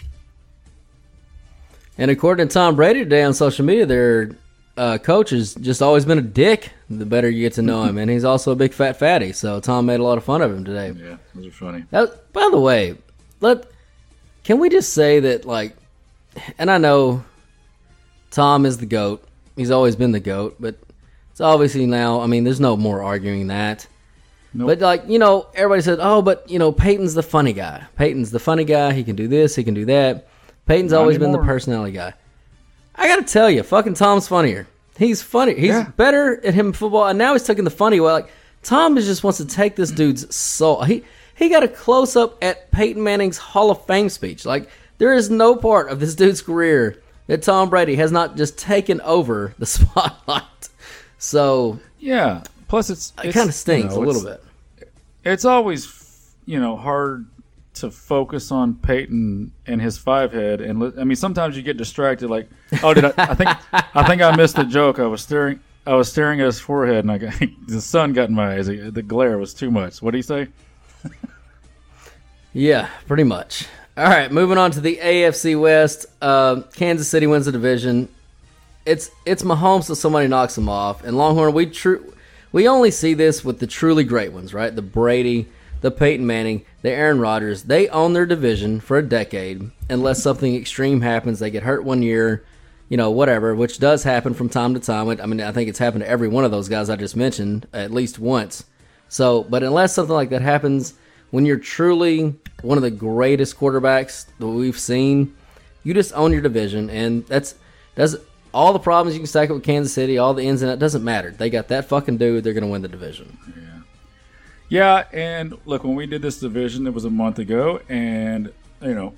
[1.95, 4.31] And according to Tom Brady today on social media, they're
[4.77, 6.71] uh, coach has just always been a dick.
[6.89, 9.31] The better you get to know him, and he's also a big fat fatty.
[9.33, 10.91] So Tom made a lot of fun of him today.
[10.99, 11.85] Yeah, those are funny.
[11.91, 12.97] That, by the way,
[13.41, 13.70] let
[14.43, 15.75] can we just say that like,
[16.57, 17.23] and I know
[18.31, 19.23] Tom is the goat.
[19.55, 20.75] He's always been the goat, but
[21.31, 22.21] it's obviously now.
[22.21, 23.87] I mean, there's no more arguing that.
[24.53, 24.67] Nope.
[24.67, 27.83] But like you know, everybody said, "Oh, but you know, Peyton's the funny guy.
[27.97, 28.91] Peyton's the funny guy.
[28.93, 29.55] He can do this.
[29.55, 30.27] He can do that."
[30.65, 32.13] Peyton's Not always been the personality guy.
[32.95, 34.67] I gotta tell you, fucking Tom's funnier.
[34.97, 35.55] He's funny.
[35.55, 35.89] He's Yeah.
[35.97, 38.11] better at him football, and now he's taking the funny way.
[38.11, 38.29] Like
[38.61, 40.83] Tom is just wants to take this dude's soul.
[40.83, 41.03] He
[41.41, 44.45] he got a close up at Peyton Manning's Hall of Fame speech.
[44.45, 48.57] Like there is no part of this dude's career that Tom Brady has not just
[48.57, 50.69] taken over the spotlight.
[51.17, 52.43] So Yeah.
[52.67, 54.43] Plus, it's it kind of stings you know, a little bit.
[55.25, 57.25] It's always you know hard
[57.73, 62.29] to focus on Peyton and his five head, and I mean sometimes you get distracted.
[62.29, 62.47] Like,
[62.81, 63.13] oh, did I?
[63.17, 64.99] I think I think I missed the joke.
[64.99, 65.59] I was staring.
[65.85, 67.33] I was staring at his forehead, and I got,
[67.67, 68.67] the sun got in my eyes.
[68.67, 70.01] The glare was too much.
[70.01, 70.47] What do you say?
[72.53, 73.67] Yeah, pretty much.
[73.95, 76.05] All right, moving on to the AFC West.
[76.21, 78.09] Uh, Kansas City wins the division.
[78.85, 81.03] It's it's Mahomes till somebody knocks him off.
[81.03, 82.13] And Longhorn, we true
[82.51, 84.75] we only see this with the truly great ones, right?
[84.75, 85.47] The Brady,
[85.81, 87.63] the Peyton Manning, the Aaron Rodgers.
[87.63, 91.39] They own their division for a decade, unless something extreme happens.
[91.39, 92.43] They get hurt one year,
[92.89, 95.09] you know, whatever, which does happen from time to time.
[95.09, 97.67] I mean, I think it's happened to every one of those guys I just mentioned
[97.71, 98.65] at least once.
[99.11, 100.93] So, but unless something like that happens,
[101.31, 105.35] when you're truly one of the greatest quarterbacks that we've seen,
[105.83, 107.55] you just own your division, and that's
[107.95, 108.15] that's
[108.53, 110.79] all the problems you can stack up with Kansas City, all the ins and outs
[110.79, 111.31] doesn't matter.
[111.31, 112.45] They got that fucking dude.
[112.45, 113.37] They're gonna win the division.
[113.49, 113.81] Yeah,
[114.69, 118.95] Yeah, and look, when we did this division, it was a month ago, and you
[118.95, 119.13] know,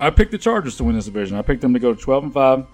[0.00, 1.38] I picked the Chargers to win this division.
[1.38, 2.66] I picked them to go twelve and five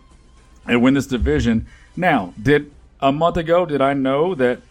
[0.66, 1.66] and win this division.
[1.96, 4.62] Now, did a month ago did I know that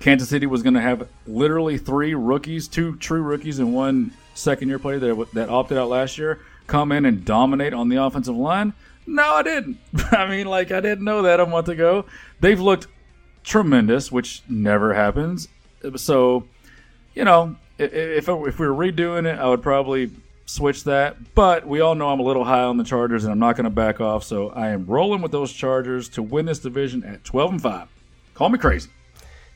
[0.00, 4.68] Kansas City was going to have literally three rookies, two true rookies, and one second
[4.68, 8.36] year player that that opted out last year come in and dominate on the offensive
[8.36, 8.72] line?
[9.06, 9.78] No, I didn't.
[10.12, 12.04] I mean, like I didn't know that a month ago.
[12.40, 12.86] They've looked
[13.42, 15.48] tremendous, which never happens.
[15.96, 16.44] So,
[17.14, 20.12] you know, if if we were redoing it, I would probably
[20.46, 21.34] switch that.
[21.34, 23.64] But we all know I'm a little high on the Chargers, and I'm not going
[23.64, 24.22] to back off.
[24.24, 27.88] So I am rolling with those Chargers to win this division at 12 and five.
[28.34, 28.90] Call me crazy.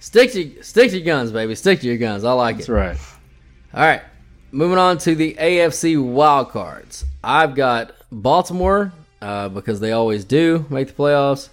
[0.03, 1.55] Stick to stick to your guns, baby.
[1.55, 2.25] Stick to your guns.
[2.25, 2.73] I like That's it.
[2.73, 2.99] That's
[3.73, 3.81] right.
[3.81, 4.03] All right,
[4.51, 7.05] moving on to the AFC wild cards.
[7.23, 11.51] I've got Baltimore uh, because they always do make the playoffs.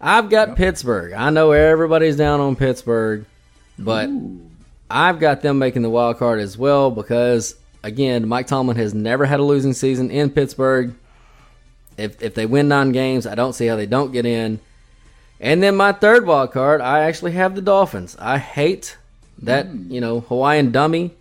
[0.00, 1.12] I've got Pittsburgh.
[1.12, 3.26] I know everybody's down on Pittsburgh,
[3.78, 4.10] but
[4.90, 7.54] I've got them making the wild card as well because
[7.84, 10.96] again, Mike Tomlin has never had a losing season in Pittsburgh.
[11.96, 14.58] If if they win nine games, I don't see how they don't get in.
[15.44, 18.16] And then my third wild card, I actually have the Dolphins.
[18.18, 18.96] I hate
[19.42, 19.92] that hmm.
[19.92, 21.12] you know Hawaiian dummy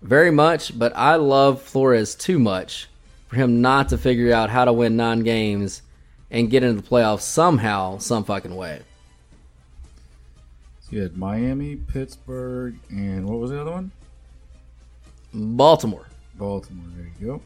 [0.00, 2.88] very much, but I love Flores too much
[3.28, 5.82] for him not to figure out how to win nine games
[6.30, 8.80] and get into the playoffs somehow, some fucking way.
[10.80, 13.90] So you had Miami, Pittsburgh, and what was the other one?
[15.34, 16.06] Baltimore.
[16.36, 16.86] Baltimore.
[16.96, 17.42] There you go.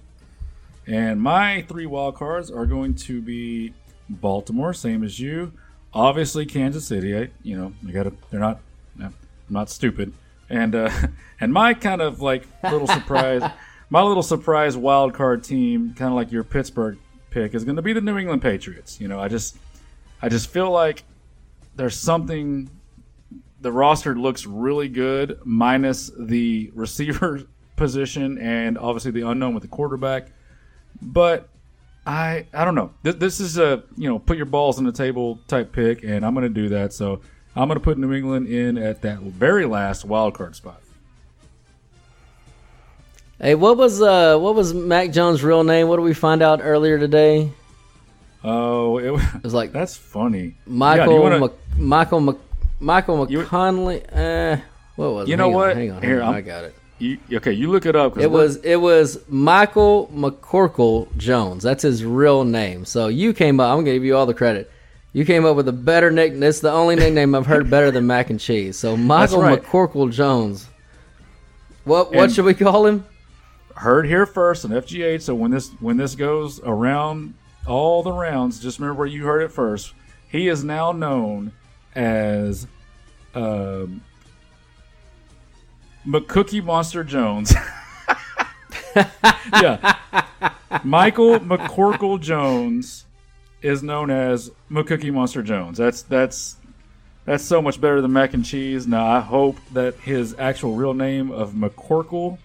[0.86, 3.74] And my three wild cards are going to be
[4.08, 5.52] Baltimore, same as you.
[5.96, 7.16] Obviously, Kansas City.
[7.16, 8.12] I, you know, you got to.
[8.30, 8.60] They're not.
[9.00, 9.14] I'm
[9.48, 10.12] not stupid.
[10.50, 10.90] And uh,
[11.40, 13.42] and my kind of like little surprise,
[13.90, 16.98] my little surprise wild card team, kind of like your Pittsburgh
[17.30, 19.00] pick, is going to be the New England Patriots.
[19.00, 19.56] You know, I just,
[20.20, 21.02] I just feel like
[21.76, 22.68] there's something.
[23.62, 27.40] The roster looks really good, minus the receiver
[27.76, 30.28] position and obviously the unknown with the quarterback.
[31.00, 31.48] But
[32.06, 32.90] I I don't know.
[33.02, 36.24] This, this is a you know put your balls on the table type pick, and
[36.24, 36.92] I'm going to do that.
[36.92, 37.20] So
[37.56, 40.80] I'm going to put New England in at that very last wild card spot.
[43.40, 45.88] Hey, what was uh what was Mac Jones' real name?
[45.88, 47.50] What did we find out earlier today?
[48.44, 49.10] Oh, it,
[49.42, 50.54] was like that's funny.
[50.66, 52.36] Michael Yeah, wanna- Mc, Michael Mc,
[52.80, 54.04] Michael You- McConley.
[54.14, 54.60] Uh,
[54.94, 55.28] what was?
[55.28, 55.30] it?
[55.32, 55.76] You know Hang on, what?
[55.76, 56.34] hang on, hang Here, on.
[56.34, 56.74] I got it.
[56.98, 58.16] You, okay, you look it up.
[58.16, 61.62] It was it was Michael McCorkle Jones.
[61.62, 62.84] That's his real name.
[62.86, 63.70] So you came up.
[63.70, 64.70] I'm gonna give you all the credit.
[65.12, 66.42] You came up with a better nickname.
[66.42, 68.78] It's the only nickname I've heard better than mac and cheese.
[68.78, 69.62] So Michael right.
[69.62, 70.68] McCorkle Jones.
[71.84, 73.04] What what And- should we call him?
[73.76, 75.20] heard here first on FGH.
[75.20, 77.34] So when this when this goes around
[77.66, 79.92] all the rounds, just remember where you heard it first.
[80.28, 81.52] He is now known
[81.94, 82.66] as
[83.34, 84.00] um,
[86.06, 87.52] McCookie Monster Jones.
[88.96, 89.96] yeah,
[90.84, 93.04] Michael McCorkle Jones
[93.60, 95.78] is known as McCookie Monster Jones.
[95.78, 96.56] That's that's
[97.24, 98.86] that's so much better than mac and cheese.
[98.86, 102.38] Now I hope that his actual real name of McCorkle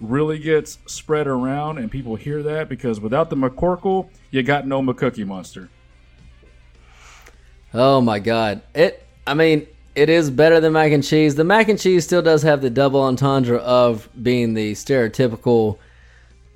[0.00, 4.80] really gets spread around and people hear that because without the McCorkle, you got no
[4.82, 5.68] McCookie Monster.
[7.74, 8.62] Oh my god.
[8.74, 11.34] It I mean, it is better than mac and cheese.
[11.34, 15.78] The mac and cheese still does have the double entendre of being the stereotypical,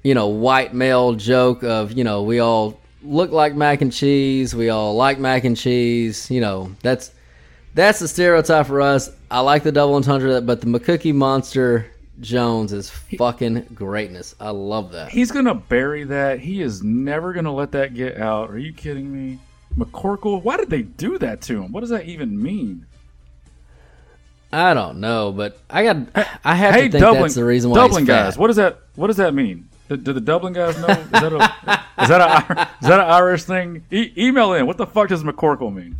[0.03, 4.55] you know, white male joke of, you know, we all look like mac and cheese,
[4.55, 7.12] we all like mac and cheese, you know, that's
[7.74, 9.11] that's the stereotype for us.
[9.31, 11.87] I like the double entendre, but the McCookie Monster
[12.20, 14.35] Jones is fucking greatness.
[14.38, 15.11] I love that.
[15.11, 16.40] He's gonna bury that.
[16.40, 18.50] He is never gonna let that get out.
[18.50, 19.38] Are you kidding me?
[19.79, 20.42] McCorkle?
[20.42, 21.72] Why did they do that to him?
[21.72, 22.87] What does that even mean?
[24.53, 25.97] I don't know, but I got.
[26.45, 28.37] I have hey, to think Dublin, that's the reason why Dublin guys.
[28.37, 28.81] What does that?
[28.97, 29.69] What does that mean?
[29.89, 30.89] Do, do the Dublin guys know?
[30.89, 33.85] Is that a is that a is that an Irish thing?
[33.91, 34.67] E- email in.
[34.67, 35.97] What the fuck does McCorkle mean?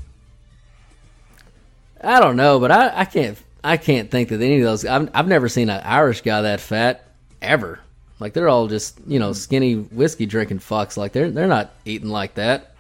[2.03, 3.39] I don't know, but I, I can't.
[3.63, 4.85] I can't think that any of those.
[4.85, 7.05] I've, I've never seen an Irish guy that fat
[7.43, 7.79] ever.
[8.19, 10.97] Like they're all just you know skinny whiskey drinking fucks.
[10.97, 12.75] Like they're they're not eating like that.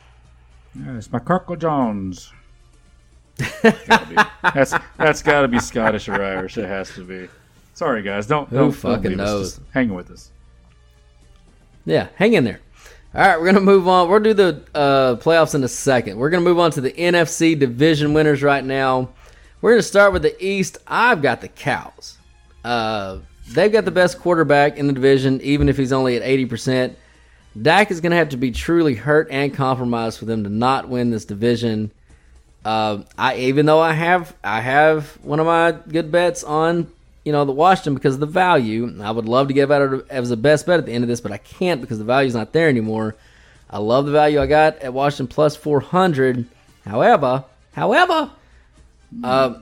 [0.75, 2.33] It's McCorkle Jones.
[3.63, 4.17] Gotta be.
[4.55, 6.57] That's that's got to be Scottish or Irish.
[6.59, 7.29] It has to be.
[7.75, 8.27] Sorry, guys.
[8.27, 9.27] Don't Who don't don't fucking leave us.
[9.27, 9.55] knows?
[9.57, 10.31] Just hang with us.
[11.87, 12.61] Yeah, hang in there.
[13.15, 14.09] All right, we're gonna move on.
[14.09, 16.17] We'll do the uh, playoffs in a second.
[16.19, 19.09] We're gonna move on to the NFC division winners right now.
[19.61, 20.79] We're gonna start with the East.
[20.87, 22.19] I've got the Cows.
[22.65, 26.47] Uh, they've got the best quarterback in the division, even if he's only at eighty
[26.47, 26.97] percent.
[27.61, 31.11] Dak is gonna have to be truly hurt and compromised for them to not win
[31.11, 31.91] this division.
[32.65, 36.91] Uh, I even though I have I have one of my good bets on
[37.25, 39.01] you know the Washington because of the value.
[39.03, 41.21] I would love to give out as the best bet at the end of this,
[41.21, 43.17] but I can't because the value's not there anymore.
[43.71, 46.47] I love the value I got at Washington plus four hundred.
[46.85, 48.31] However, however,
[49.23, 49.55] uh,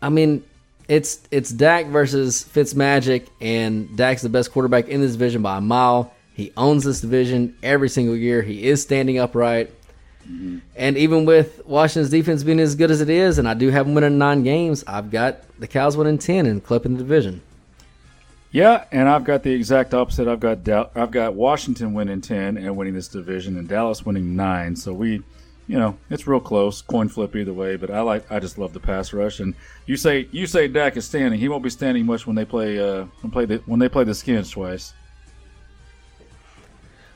[0.00, 0.44] I mean
[0.88, 5.60] it's it's Dak versus Fitzmagic, and Dak's the best quarterback in this division by a
[5.60, 6.12] mile.
[6.34, 8.42] He owns this division every single year.
[8.42, 9.72] He is standing upright.
[10.76, 13.86] And even with Washington's defense being as good as it is, and I do have
[13.86, 17.42] them winning nine games, I've got the Cows winning ten and clipping the division.
[18.50, 20.28] Yeah, and I've got the exact opposite.
[20.28, 24.36] I've got Dal- I've got Washington winning ten and winning this division, and Dallas winning
[24.36, 24.76] nine.
[24.76, 25.22] So we,
[25.66, 27.76] you know, it's real close, coin flip either way.
[27.76, 29.40] But I like, I just love the pass rush.
[29.40, 29.54] And
[29.86, 31.40] you say you say Dak is standing.
[31.40, 34.04] He won't be standing much when they play uh when play the when they play
[34.04, 34.94] the Skins twice.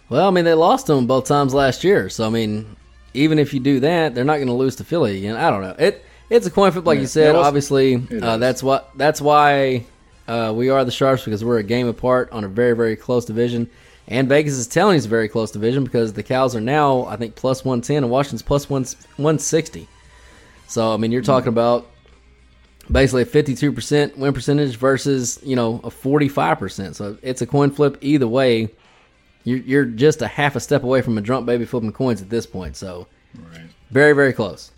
[0.08, 2.76] Well, I mean, they lost them both times last year, so I mean,
[3.14, 5.36] even if you do that, they're not going to lose to Philly again.
[5.36, 5.74] I don't know.
[5.78, 7.34] It it's a coin flip, like Yeah, you said.
[7.34, 9.84] was- Obviously, uh, that's what that's why
[10.26, 13.24] uh, we are the Sharps because we're a game apart on a very very close
[13.24, 13.68] division.
[14.10, 17.16] And Vegas is telling us a very close division because the Cows are now, I
[17.16, 18.84] think, plus 110 and Washington's plus one,
[19.16, 19.86] 160.
[20.66, 21.86] So, I mean, you're talking about
[22.90, 26.94] basically a 52% win percentage versus, you know, a 45%.
[26.94, 28.70] So it's a coin flip either way.
[29.48, 32.28] You're, you're just a half a step away from a drunk baby flipping coins at
[32.28, 32.76] this point.
[32.76, 33.06] So
[33.90, 34.70] very, very close.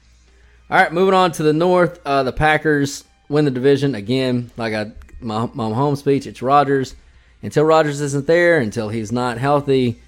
[0.70, 2.00] All right, moving on to the north.
[2.04, 4.52] Uh, the Packers win the division again.
[4.56, 6.94] Like I, my, my home speech, it's Rodgers.
[7.42, 10.00] Until Rodgers isn't there, until he's not healthy,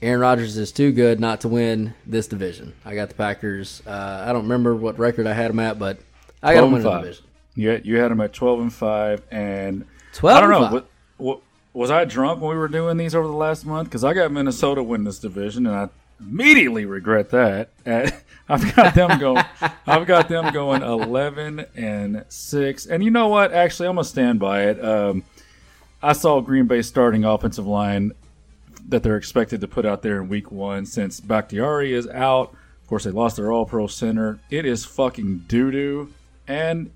[0.00, 2.74] Aaron Rodgers is too good not to win this division.
[2.84, 3.82] I got the Packers.
[3.86, 5.98] Uh, I don't remember what record I had them at, but
[6.42, 7.24] I got them winning the division.
[7.54, 9.84] You had, you had them at twelve and five, and
[10.14, 10.72] 12 I don't know.
[10.72, 10.88] What,
[11.18, 11.40] what,
[11.72, 13.88] was I drunk when we were doing these over the last month?
[13.88, 15.88] Because I got Minnesota win this division, and I
[16.20, 17.70] immediately regret that.
[18.48, 19.44] I've got them going.
[19.86, 22.86] I've got them going eleven and six.
[22.86, 23.52] And you know what?
[23.52, 24.84] Actually, I'm gonna stand by it.
[24.84, 25.24] Um,
[26.02, 28.12] I saw Green Bay starting offensive line
[28.88, 32.54] that they're expected to put out there in week one since Bakhtiari is out.
[32.82, 34.40] Of course, they lost their all pro center.
[34.50, 36.12] It is fucking doo doo.
[36.46, 36.90] And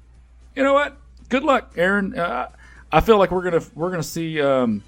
[0.54, 0.96] you know what?
[1.28, 2.18] Good luck, Aaron.
[2.18, 2.48] Uh,
[2.96, 4.82] I feel like we're gonna we're gonna see um,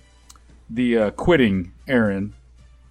[0.70, 2.32] the uh, quitting Aaron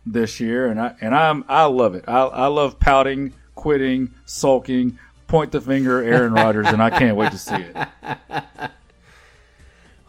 [0.05, 2.05] this year, and I and I'm I love it.
[2.07, 7.17] I, I love pouting, quitting, sulking, point the finger, at Aaron Rodgers, and I can't
[7.17, 7.87] wait to see it.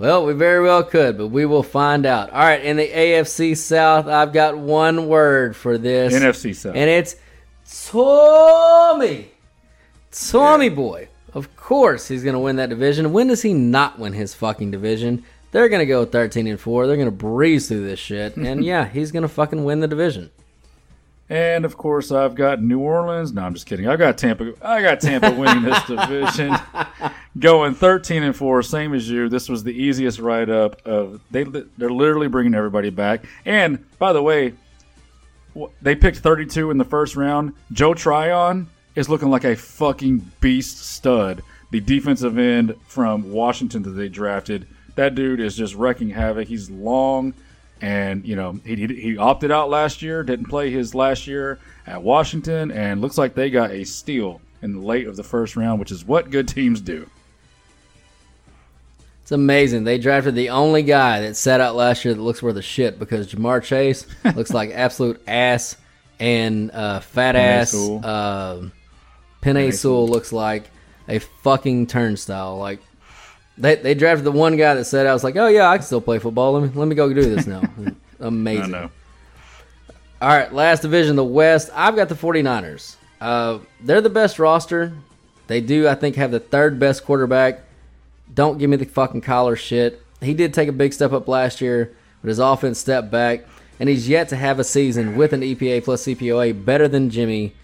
[0.00, 2.30] Well, we very well could, but we will find out.
[2.30, 6.14] All right, in the AFC South, I've got one word for this.
[6.14, 6.76] NFC South.
[6.76, 7.16] And it's
[7.88, 9.32] Tommy.
[10.12, 11.08] Tommy boy.
[11.38, 13.12] Of course he's going to win that division.
[13.12, 15.22] When does he not win his fucking division?
[15.52, 16.88] They're going to go 13 and 4.
[16.88, 18.36] They're going to breeze through this shit.
[18.48, 20.30] And yeah, he's going to fucking win the division.
[21.28, 23.32] And of course, I've got New Orleans.
[23.32, 23.86] No, I'm just kidding.
[23.86, 24.52] I've got Tampa.
[24.60, 26.56] I got Tampa winning this division,
[27.38, 29.28] going 13 and four, same as you.
[29.28, 31.44] This was the easiest write up of they.
[31.44, 33.26] They're literally bringing everybody back.
[33.44, 34.54] And by the way,
[35.82, 37.52] they picked 32 in the first round.
[37.70, 38.66] Joe Tryon
[38.98, 41.42] is looking like a fucking beast stud.
[41.70, 44.66] The defensive end from Washington that they drafted.
[44.96, 46.48] That dude is just wrecking havoc.
[46.48, 47.32] He's long,
[47.80, 50.24] and you know he he, opted out last year.
[50.24, 54.72] Didn't play his last year at Washington, and looks like they got a steal in
[54.72, 57.08] the late of the first round, which is what good teams do.
[59.22, 59.84] It's amazing.
[59.84, 62.98] They drafted the only guy that sat out last year that looks worth a shit
[62.98, 65.76] because Ja'Marr Chase looks like absolute ass,
[66.18, 68.70] and uh, fat ass uh,
[69.42, 70.70] Penei Sewell looks like
[71.08, 72.58] a fucking turnstile.
[72.58, 72.80] Like
[73.56, 75.86] they they drafted the one guy that said I was like, oh yeah, I can
[75.86, 76.52] still play football.
[76.52, 77.62] Let me let me go do this now.
[78.20, 78.74] amazing.
[78.74, 78.90] I know.
[80.20, 81.70] All right, last division, the West.
[81.72, 82.96] I've got the 49ers.
[83.20, 84.92] Uh, they're the best roster.
[85.46, 87.60] They do, I think, have the third best quarterback.
[88.32, 90.02] Don't give me the fucking Kyler shit.
[90.20, 93.46] He did take a big step up last year, but his offense stepped back,
[93.78, 97.54] and he's yet to have a season with an EPA plus CPOE better than Jimmy.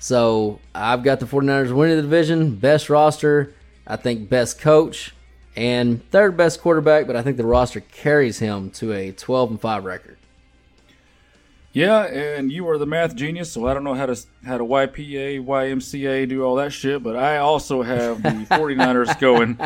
[0.00, 3.52] So I've got the 49ers winning the division, best roster,
[3.86, 5.14] I think best coach,
[5.54, 9.60] and third best quarterback, but I think the roster carries him to a 12 and
[9.60, 10.16] 5 record.
[11.72, 14.64] Yeah, and you are the math genius, so I don't know how to how to
[14.64, 19.56] YPA, YMCA, do all that shit, but I also have the 49ers going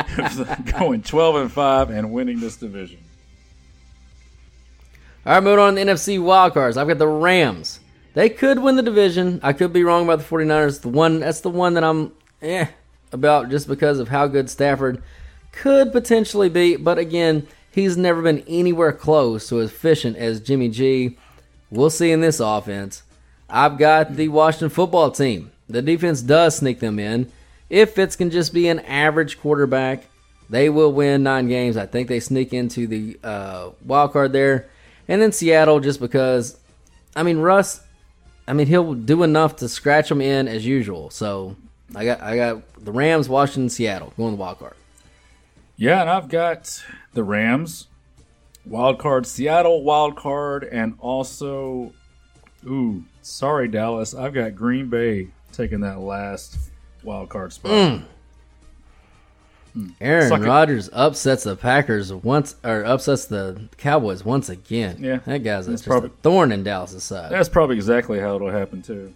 [0.79, 2.99] going 12 and 5 and winning this division.
[5.25, 6.77] All right, moving on to the NFC wildcards.
[6.77, 7.79] I've got the Rams.
[8.15, 9.39] They could win the division.
[9.43, 10.81] I could be wrong about the 49ers.
[10.81, 12.11] The one that's the one that I'm
[12.41, 12.67] eh
[13.11, 15.03] about just because of how good Stafford
[15.51, 20.69] could potentially be, but again, he's never been anywhere close to as efficient as Jimmy
[20.69, 21.17] G.
[21.69, 23.03] We'll see in this offense.
[23.49, 25.51] I've got the Washington football team.
[25.67, 27.31] The defense does sneak them in.
[27.69, 30.03] If Fitz can just be an average quarterback,
[30.49, 31.77] they will win nine games.
[31.77, 34.69] I think they sneak into the uh, wild card there.
[35.07, 36.57] And then Seattle, just because,
[37.15, 37.81] I mean, Russ,
[38.47, 41.09] I mean, he'll do enough to scratch them in as usual.
[41.09, 41.55] So
[41.95, 44.75] I got I got the Rams, Washington, Seattle going the wild card.
[45.77, 46.83] Yeah, and I've got
[47.13, 47.87] the Rams,
[48.65, 51.93] wild card, Seattle wild card, and also,
[52.65, 56.57] ooh, sorry Dallas, I've got Green Bay taking that last
[57.03, 57.71] wild card spot.
[57.71, 58.03] Mm.
[59.75, 59.87] Hmm.
[59.99, 60.45] Aaron Suck it.
[60.47, 64.95] Rodgers upsets the Packers once, or upsets the Cowboys once again.
[65.01, 65.17] Yeah.
[65.25, 67.29] that guy's a, That's just probably- a thorn in Dallas' side.
[67.31, 69.13] That's probably exactly how it'll happen too.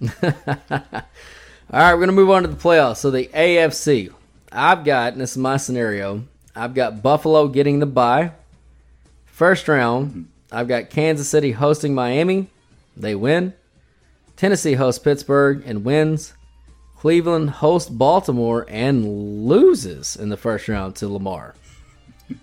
[0.22, 2.96] All right, we're gonna move on to the playoffs.
[2.96, 4.12] So the AFC,
[4.50, 6.24] I've got, and this is my scenario.
[6.56, 8.32] I've got Buffalo getting the bye.
[9.26, 10.22] First round, hmm.
[10.50, 12.48] I've got Kansas City hosting Miami.
[12.96, 13.54] They win.
[14.36, 16.34] Tennessee hosts Pittsburgh and wins.
[17.00, 21.54] Cleveland hosts Baltimore and loses in the first round to Lamar.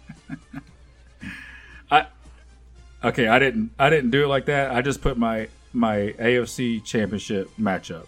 [1.91, 2.07] I
[3.03, 4.71] Okay, I didn't I didn't do it like that.
[4.71, 8.07] I just put my my AFC championship matchup.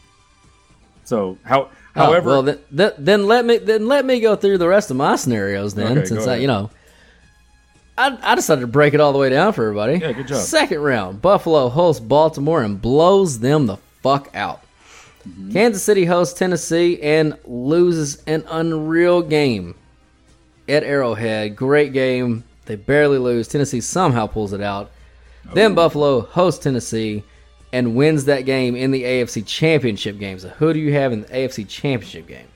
[1.03, 4.57] So how Oh, however well, then, then, then let me then let me go through
[4.57, 6.71] the rest of my scenarios then, Okay, since I, you know,
[7.95, 9.99] I, I decided to break it all the way down for everybody.
[9.99, 10.39] Yeah, good job.
[10.39, 14.63] Second round, Buffalo hosts Baltimore and blows them the fuck out.
[15.27, 15.51] Mm-hmm.
[15.51, 19.75] Kansas City hosts Tennessee and loses an unreal game
[20.67, 21.55] at Arrowhead.
[21.55, 22.43] Great game.
[22.65, 23.47] They barely lose.
[23.47, 24.91] Tennessee somehow pulls it out.
[25.49, 25.53] Oh.
[25.53, 27.23] Then Buffalo hosts Tennessee
[27.71, 30.39] and wins that game in the AFC Championship game.
[30.39, 32.47] So who do you have in the AFC Championship game?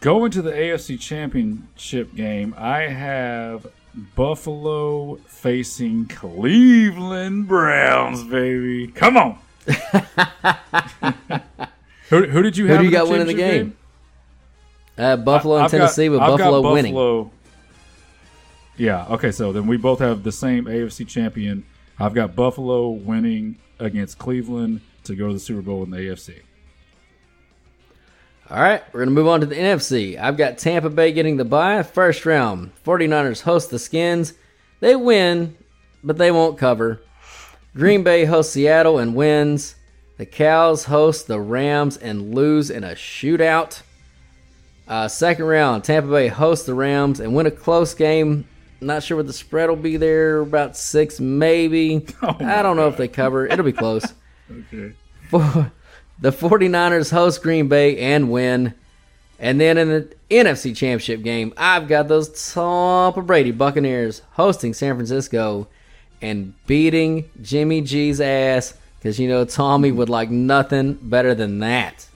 [0.00, 3.66] Going to the AFC Championship game, I have
[4.14, 8.88] Buffalo facing Cleveland Browns, baby.
[8.88, 9.38] Come on.
[12.08, 12.76] Who, who did you have?
[12.76, 13.76] Who do you got winning the championship game?
[14.98, 16.92] Uh, Buffalo and I've got- Tennessee with I've Buffalo, winning.
[16.94, 17.30] Buffalo-
[18.76, 21.64] Yeah, okay, so then we both have the same AFC champion.
[21.98, 26.40] I've got Buffalo winning against Cleveland to go to the Super Bowl in the AFC.
[28.50, 30.18] All right, we're going to move on to the NFC.
[30.18, 31.82] I've got Tampa Bay getting the bye.
[31.84, 34.34] First round, 49ers host the Skins.
[34.80, 35.56] They win,
[36.02, 37.00] but they won't cover.
[37.74, 39.76] Green Bay hosts Seattle and wins.
[40.16, 43.82] The Cows host the Rams and lose in a shootout.
[44.86, 48.46] Uh, second round, Tampa Bay hosts the Rams and win a close game.
[48.80, 52.06] Not sure what the spread will be there, about six maybe.
[52.22, 53.46] I don't know if they cover.
[53.46, 54.04] It'll be close.
[54.72, 54.94] Okay.
[55.28, 55.70] For
[56.18, 58.74] the 49ers host Green Bay and win.
[59.38, 64.96] And then in the NFC Championship game, I've got those Tampa Brady Buccaneers hosting San
[64.96, 65.68] Francisco
[66.22, 72.06] and beating Jimmy G's ass because you know Tommy would like nothing better than that.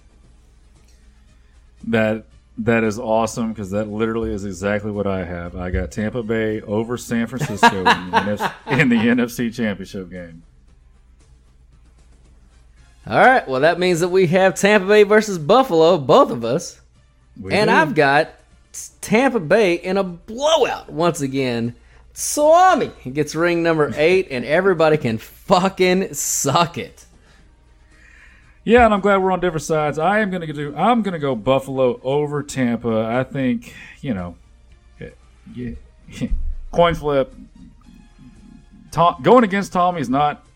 [1.89, 2.25] That
[2.59, 5.57] that is awesome because that literally is exactly what I have.
[5.57, 10.43] I got Tampa Bay over San Francisco in, the NFC, in the NFC Championship game.
[13.07, 13.47] All right.
[13.47, 16.81] Well, that means that we have Tampa Bay versus Buffalo, both of us.
[17.39, 17.75] We and do.
[17.75, 18.31] I've got
[19.01, 21.75] Tampa Bay in a blowout once again.
[22.15, 27.05] Swami gets ring number eight, and everybody can fucking suck it.
[28.62, 29.99] Yeah, and I'm glad we're on different sides.
[29.99, 30.75] I am gonna do.
[30.77, 33.05] I'm gonna go Buffalo over Tampa.
[33.05, 34.37] I think you know,
[35.01, 35.11] eh,
[35.55, 35.73] yeah,
[36.73, 37.35] coin flip.
[38.93, 40.47] Tom, going against Tommy is not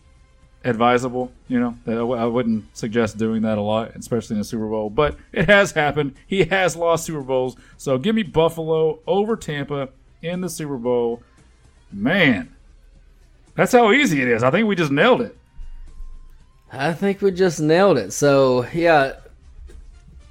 [0.63, 1.29] advisable.
[1.49, 4.89] You know, I wouldn't suggest doing that a lot, especially in the Super Bowl.
[4.89, 6.15] But it has happened.
[6.25, 7.57] He has lost Super Bowls.
[7.75, 9.89] So give me Buffalo over Tampa
[10.21, 11.21] in the Super Bowl.
[11.91, 12.53] Man,
[13.55, 14.43] that's how easy it is.
[14.43, 15.35] I think we just nailed it.
[16.71, 18.13] I think we just nailed it.
[18.13, 19.13] So yeah,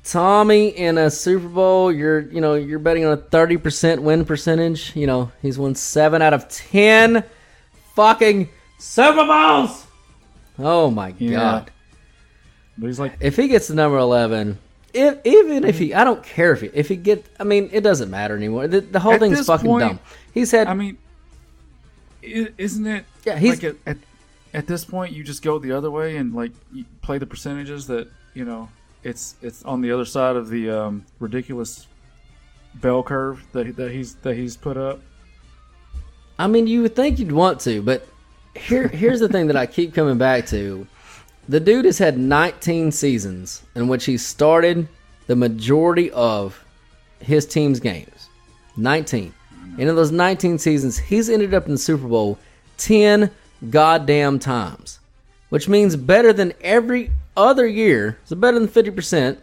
[0.05, 4.25] Tommy in a Super Bowl, you're you know you're betting on a thirty percent win
[4.25, 4.95] percentage.
[4.95, 7.25] You know he's won seven out of ten
[7.95, 8.49] fucking
[8.79, 9.85] Super Bowls.
[10.59, 11.37] Oh my Yeah.
[11.37, 11.71] god!
[12.79, 14.59] But he's like, If he gets the number eleven,
[14.95, 17.27] if even if he, I don't care if he if he get.
[17.41, 18.69] I mean, it doesn't matter anymore.
[18.69, 20.01] The, the whole thing's fucking point, dumb.
[20.33, 20.69] He's had.
[20.69, 20.97] I mean,
[22.59, 23.05] isn't it?
[23.25, 23.97] Yeah, he's- like at, at
[24.55, 26.53] at this point you just go the other way and like
[27.03, 28.69] play the percentages that you know
[29.03, 31.87] it's it's on the other side of the um, ridiculous
[32.75, 35.01] bell curve that that he's that he's put up.
[36.39, 38.07] I mean, you would think you'd want to, but
[38.57, 40.87] here, here's the thing that I keep coming back to:
[41.49, 44.89] the dude has had 19 seasons in which he started
[45.27, 46.65] the majority of
[47.21, 48.29] his team's games.
[48.77, 49.35] 19,
[49.79, 52.37] and in those 19 seasons, he's ended up in the Super Bowl
[52.79, 53.31] 10
[53.71, 54.99] goddamn times,
[55.51, 58.19] which means better than every other year.
[58.25, 59.41] So better than 50 percent.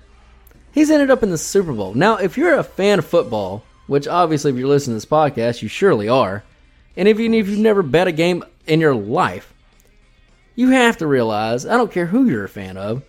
[0.74, 1.94] He's ended up in the Super Bowl.
[1.94, 5.62] Now, if you're a fan of football, which obviously if you're listening to this podcast,
[5.62, 6.44] you surely are,
[6.98, 9.54] and even if you've never bet a game in your life,
[10.54, 13.04] you have to realize, I don't care who you're a fan of,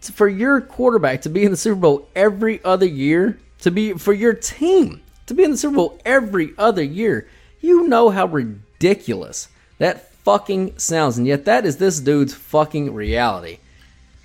[0.00, 4.12] for your quarterback to be in the Super Bowl every other year, to be for
[4.12, 7.28] your team to be in the Super Bowl every other year,
[7.60, 9.48] you know how ridiculous
[9.78, 13.58] that fucking sounds, and yet that is this dude's fucking reality.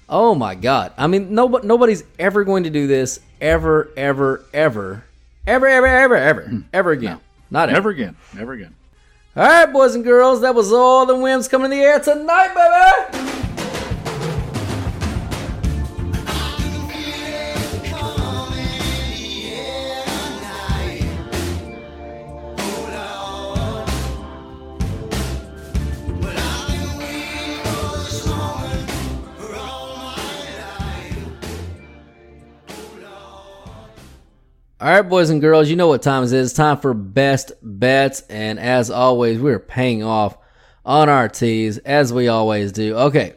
[0.10, 0.94] Oh my god!
[0.98, 5.06] I mean, nobody, nobody's ever going to do this ever, ever, ever,
[5.48, 6.60] ever, ever, ever, ever, hmm.
[6.74, 7.20] ever again.
[7.50, 7.76] Not ever.
[7.76, 8.16] Never again.
[8.34, 8.76] Never again.
[9.36, 12.54] All right, boys and girls, that was all the whims coming in the air tonight,
[13.12, 13.31] baby.
[34.82, 36.34] All right, boys and girls, you know what time it is.
[36.34, 40.40] It's time for best bets, and as always, we're paying off
[40.84, 42.96] on our tees as we always do.
[42.96, 43.36] Okay,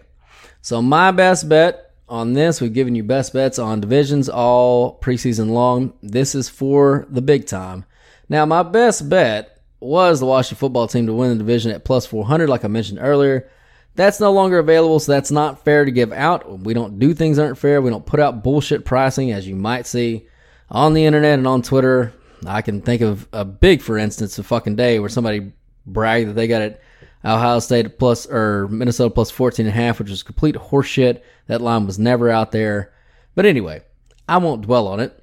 [0.62, 5.50] so my best bet on this, we've given you best bets on divisions all preseason
[5.50, 5.92] long.
[6.02, 7.84] This is for the big time.
[8.30, 12.06] Now, my best bet was the Washington football team to win the division at plus
[12.06, 13.50] 400, like I mentioned earlier.
[13.96, 16.60] That's no longer available, so that's not fair to give out.
[16.60, 17.82] We don't do things aren't fair.
[17.82, 20.26] We don't put out bullshit pricing, as you might see
[20.70, 22.12] on the internet and on Twitter.
[22.46, 25.52] I can think of a big, for instance, a fucking day where somebody
[25.86, 26.80] bragged that they got it
[27.24, 31.22] Ohio State plus or Minnesota plus 14 and a half, which was complete horseshit.
[31.46, 32.92] That line was never out there.
[33.34, 33.82] But anyway,
[34.28, 35.18] I won't dwell on it.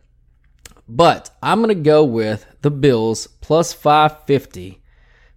[0.87, 4.81] But I'm going to go with the Bills plus 550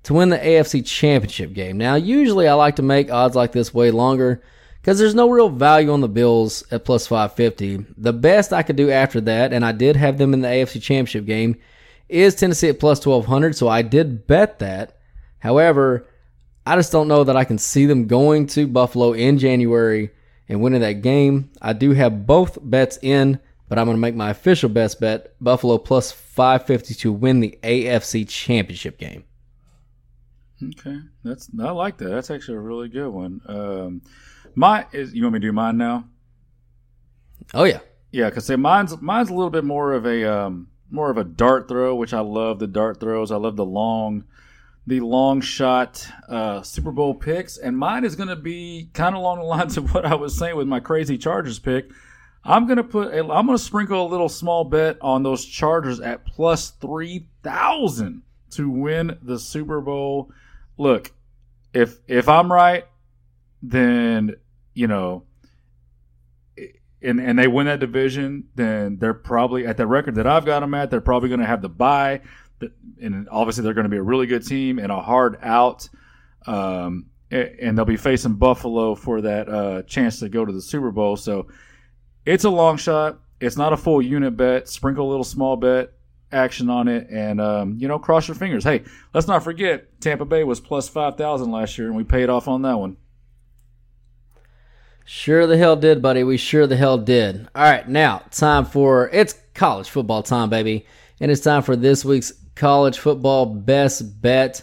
[0.05, 1.76] to win the AFC Championship game.
[1.76, 4.42] Now, usually I like to make odds like this way longer
[4.85, 7.87] because there's no real value on the Bills at plus 550.
[7.97, 10.72] The best I could do after that, and I did have them in the AFC
[10.82, 11.57] Championship game,
[12.07, 13.57] is Tennessee at plus 1200.
[13.57, 14.99] So I did bet that.
[15.39, 16.07] However,
[16.66, 20.11] I just don't know that I can see them going to Buffalo in January
[20.51, 21.51] and winning that game.
[21.62, 25.35] I do have both bets in, but I'm going to make my official best bet
[25.41, 29.24] Buffalo plus 550 to win the AFC Championship game.
[30.62, 32.11] Okay, that's I like that.
[32.11, 33.41] That's actually a really good one.
[33.47, 34.03] Um,
[34.55, 36.09] my is you want me to do mine now?
[37.52, 37.80] Oh yeah,
[38.11, 38.28] yeah.
[38.28, 41.94] Because mine's mine's a little bit more of a um, more of a dart throw,
[41.94, 43.30] which I love the dart throws.
[43.30, 44.24] I love the long,
[44.86, 49.20] the long shot uh, Super Bowl picks, and mine is going to be kind of
[49.20, 51.90] along the lines of what I was saying with my crazy Chargers pick.
[52.46, 56.26] I'm gonna put a, I'm gonna sprinkle a little small bet on those Chargers at
[56.26, 60.30] plus three thousand to win the Super Bowl.
[60.76, 61.12] Look,
[61.72, 62.84] if if I'm right,
[63.62, 64.36] then
[64.75, 65.25] you know,
[67.03, 70.61] and and they win that division, then they're probably at the record that I've got
[70.61, 70.91] them at.
[70.91, 72.20] They're probably going to have the buy,
[73.01, 75.89] and obviously they're going to be a really good team and a hard out.
[76.47, 80.93] Um, and they'll be facing Buffalo for that uh, chance to go to the Super
[80.93, 81.16] Bowl.
[81.16, 81.49] So
[82.25, 83.18] it's a long shot.
[83.41, 84.68] It's not a full unit bet.
[84.68, 85.93] Sprinkle a little small bet
[86.33, 88.64] action on it, and um, you know, cross your fingers.
[88.64, 92.29] Hey, let's not forget Tampa Bay was plus five thousand last year, and we paid
[92.29, 92.97] off on that one.
[95.05, 96.24] Sure the hell did, buddy.
[96.24, 97.46] We sure the hell did.
[97.55, 100.86] All right, now time for it's college football time, baby,
[101.20, 104.62] and it's time for this week's college football best bet.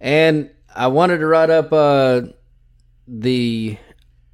[0.00, 2.22] And I wanted to write up uh,
[3.08, 3.76] the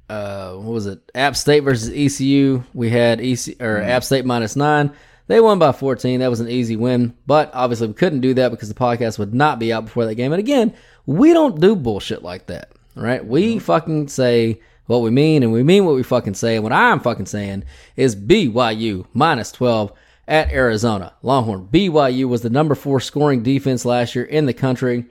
[0.07, 0.99] uh, what was it?
[1.15, 2.63] App State versus ECU.
[2.75, 4.91] We had EC or App State minus nine.
[5.27, 6.19] They won by 14.
[6.19, 9.33] That was an easy win, but obviously we couldn't do that because the podcast would
[9.33, 10.33] not be out before that game.
[10.33, 10.75] And again,
[11.05, 13.25] we don't do bullshit like that, right?
[13.25, 16.55] We fucking say what we mean and we mean what we fucking say.
[16.55, 17.63] And what I'm fucking saying
[17.95, 19.91] is BYU minus 12
[20.27, 21.13] at Arizona.
[21.21, 21.67] Longhorn.
[21.71, 25.05] BYU was the number four scoring defense last year in the country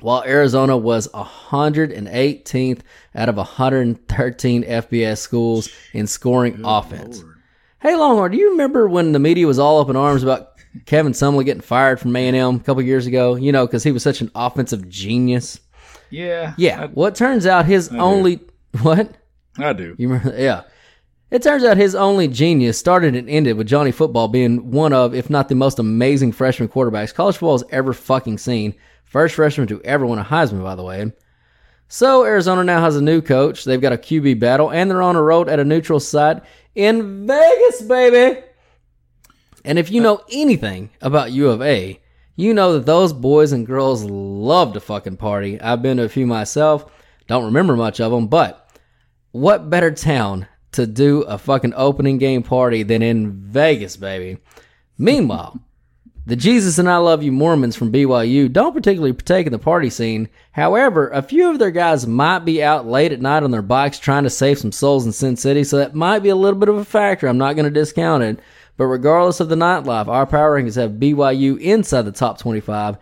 [0.00, 2.80] while Arizona was 118th
[3.14, 7.22] out of 113 FBS schools in scoring offense.
[7.80, 10.52] Hey, Longhorn, do you remember when the media was all up in arms about
[10.86, 13.36] Kevin Sumlin getting fired from A&M a couple years ago?
[13.36, 15.60] You know, because he was such an offensive genius.
[16.10, 16.86] Yeah, Yeah.
[16.92, 17.98] well, it turns out his do.
[17.98, 18.40] only
[18.82, 19.16] what
[19.58, 19.94] I do.
[19.98, 20.34] you remember?
[20.38, 20.62] Yeah.
[21.30, 25.14] It turns out his only genius started and ended with Johnny Football being one of,
[25.14, 28.74] if not the most amazing freshman quarterbacks college football has ever fucking seen.
[29.04, 31.12] First freshman to ever win a Heisman, by the way.
[31.88, 33.64] So Arizona now has a new coach.
[33.64, 36.42] They've got a QB battle, and they're on a road at a neutral site
[36.74, 38.42] in Vegas, baby.
[39.64, 42.00] And if you know anything about U of A,
[42.36, 45.60] you know that those boys and girls love to fucking party.
[45.60, 46.90] I've been to a few myself.
[47.26, 48.65] Don't remember much of them, but
[49.36, 54.38] what better town to do a fucking opening game party than in Vegas, baby?
[54.96, 55.60] Meanwhile,
[56.24, 59.90] the Jesus and I Love You Mormons from BYU don't particularly partake in the party
[59.90, 60.28] scene.
[60.52, 63.98] However, a few of their guys might be out late at night on their bikes
[63.98, 66.68] trying to save some souls in Sin City, so that might be a little bit
[66.68, 67.28] of a factor.
[67.28, 68.40] I'm not going to discount it.
[68.78, 72.96] But regardless of the nightlife, our power rankings have BYU inside the top 25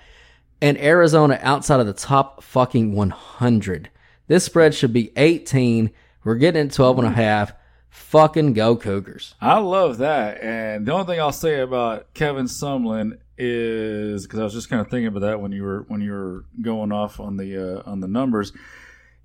[0.61, 3.91] and Arizona outside of the top fucking 100.
[4.27, 5.91] This spread should be 18.
[6.25, 7.53] We're getting at 12 and a half.
[7.91, 9.35] Fucking go Cougars.
[9.41, 10.43] I love that.
[10.43, 14.81] And the only thing I'll say about Kevin Sumlin is because I was just kind
[14.81, 17.91] of thinking about that when you were when you were going off on the uh,
[17.91, 18.53] on the numbers.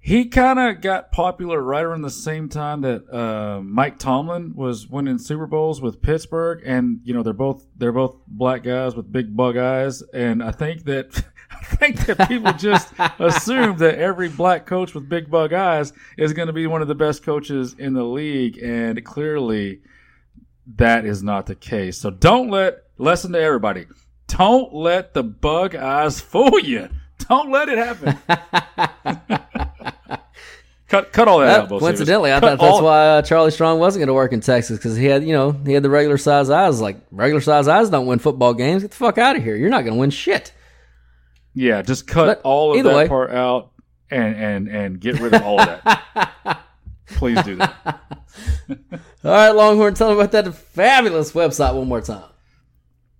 [0.01, 4.87] He kind of got popular right around the same time that uh, Mike Tomlin was
[4.87, 9.11] winning Super Bowls with Pittsburgh, and you know they're both they're both black guys with
[9.11, 11.23] big bug eyes, and I think that
[11.75, 16.47] think that people just assume that every black coach with big bug eyes is going
[16.47, 19.81] to be one of the best coaches in the league, and clearly
[20.75, 21.97] that is not the case.
[21.97, 23.85] So don't let lesson to everybody.
[24.27, 26.89] Don't let the bug eyes fool you.
[27.27, 28.17] Don't let it happen.
[30.87, 31.79] cut cut all that, That- out.
[31.79, 34.77] Coincidentally, I thought that's all- why uh, Charlie Strong wasn't going to work in Texas
[34.77, 36.81] because he had, you know, he had the regular size eyes.
[36.81, 38.81] Like regular size eyes don't win football games.
[38.83, 39.55] Get the fuck out of here.
[39.55, 40.53] You're not going to win shit.
[41.53, 43.07] Yeah, just cut But all of that way.
[43.07, 43.71] part out
[44.11, 46.59] and and and get rid of all of that.
[47.07, 47.75] Please do that.
[48.69, 52.29] All right, Longhorn, tell me about that fabulous website one more time.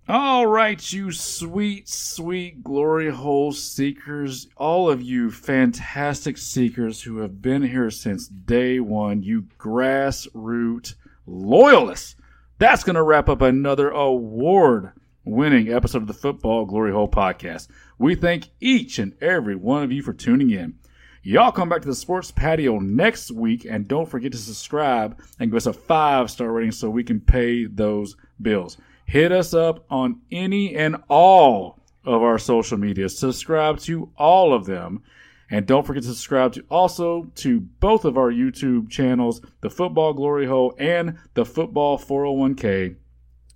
[0.08, 7.42] All right, you sweet, sweet glory hole seekers, all of you fantastic seekers who have
[7.42, 10.94] been here since day one, you grassroots
[11.26, 12.16] loyalists.
[12.58, 14.92] That's going to wrap up another award
[15.24, 17.68] winning episode of the Football Glory Hole podcast.
[17.98, 20.74] We thank each and every one of you for tuning in.
[21.22, 25.50] Y'all come back to the sports patio next week and don't forget to subscribe and
[25.50, 28.78] give us a five star rating so we can pay those bills.
[29.04, 33.08] Hit us up on any and all of our social media.
[33.08, 35.02] Subscribe to all of them.
[35.50, 40.14] And don't forget to subscribe to also to both of our YouTube channels, the Football
[40.14, 42.96] Glory Hole and the Football 401k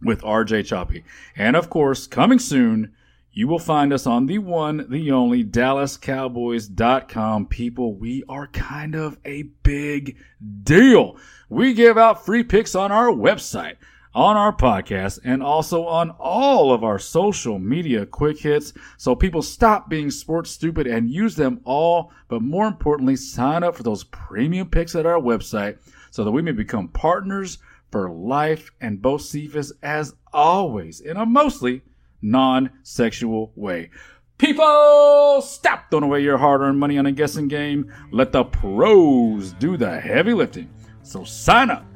[0.05, 1.05] with RJ Choppy.
[1.37, 2.95] And of course, coming soon,
[3.37, 7.47] you will find us on the one, the only DallasCowboys.com.
[7.47, 10.17] People, we are kind of a big
[10.63, 11.17] deal.
[11.49, 13.75] We give out free picks on our website,
[14.15, 18.73] on our podcast, and also on all of our social media quick hits.
[18.99, 22.13] So people stop being sports stupid and use them all.
[22.29, 25.79] But more importantly, sign up for those premium picks at our website
[26.13, 27.59] so that we may become partners
[27.95, 31.81] for life and Bocephus as always in a mostly
[32.23, 33.89] non-sexual way.
[34.37, 37.95] People, stop throwing away your hard-earned money on a guessing game.
[38.11, 40.75] Let the pros do the heavy lifting.
[41.05, 41.87] So sign up,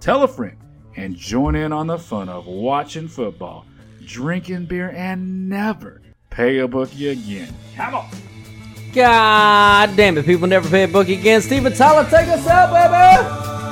[0.00, 0.56] tell a friend,
[0.96, 3.66] and join in on the fun of watching football,
[4.04, 7.54] drinking beer, and never pay a bookie again.
[7.76, 8.10] Come on.
[8.92, 11.40] God damn it, people never pay a bookie again.
[11.40, 13.65] Steven Tyler, take us out, baby!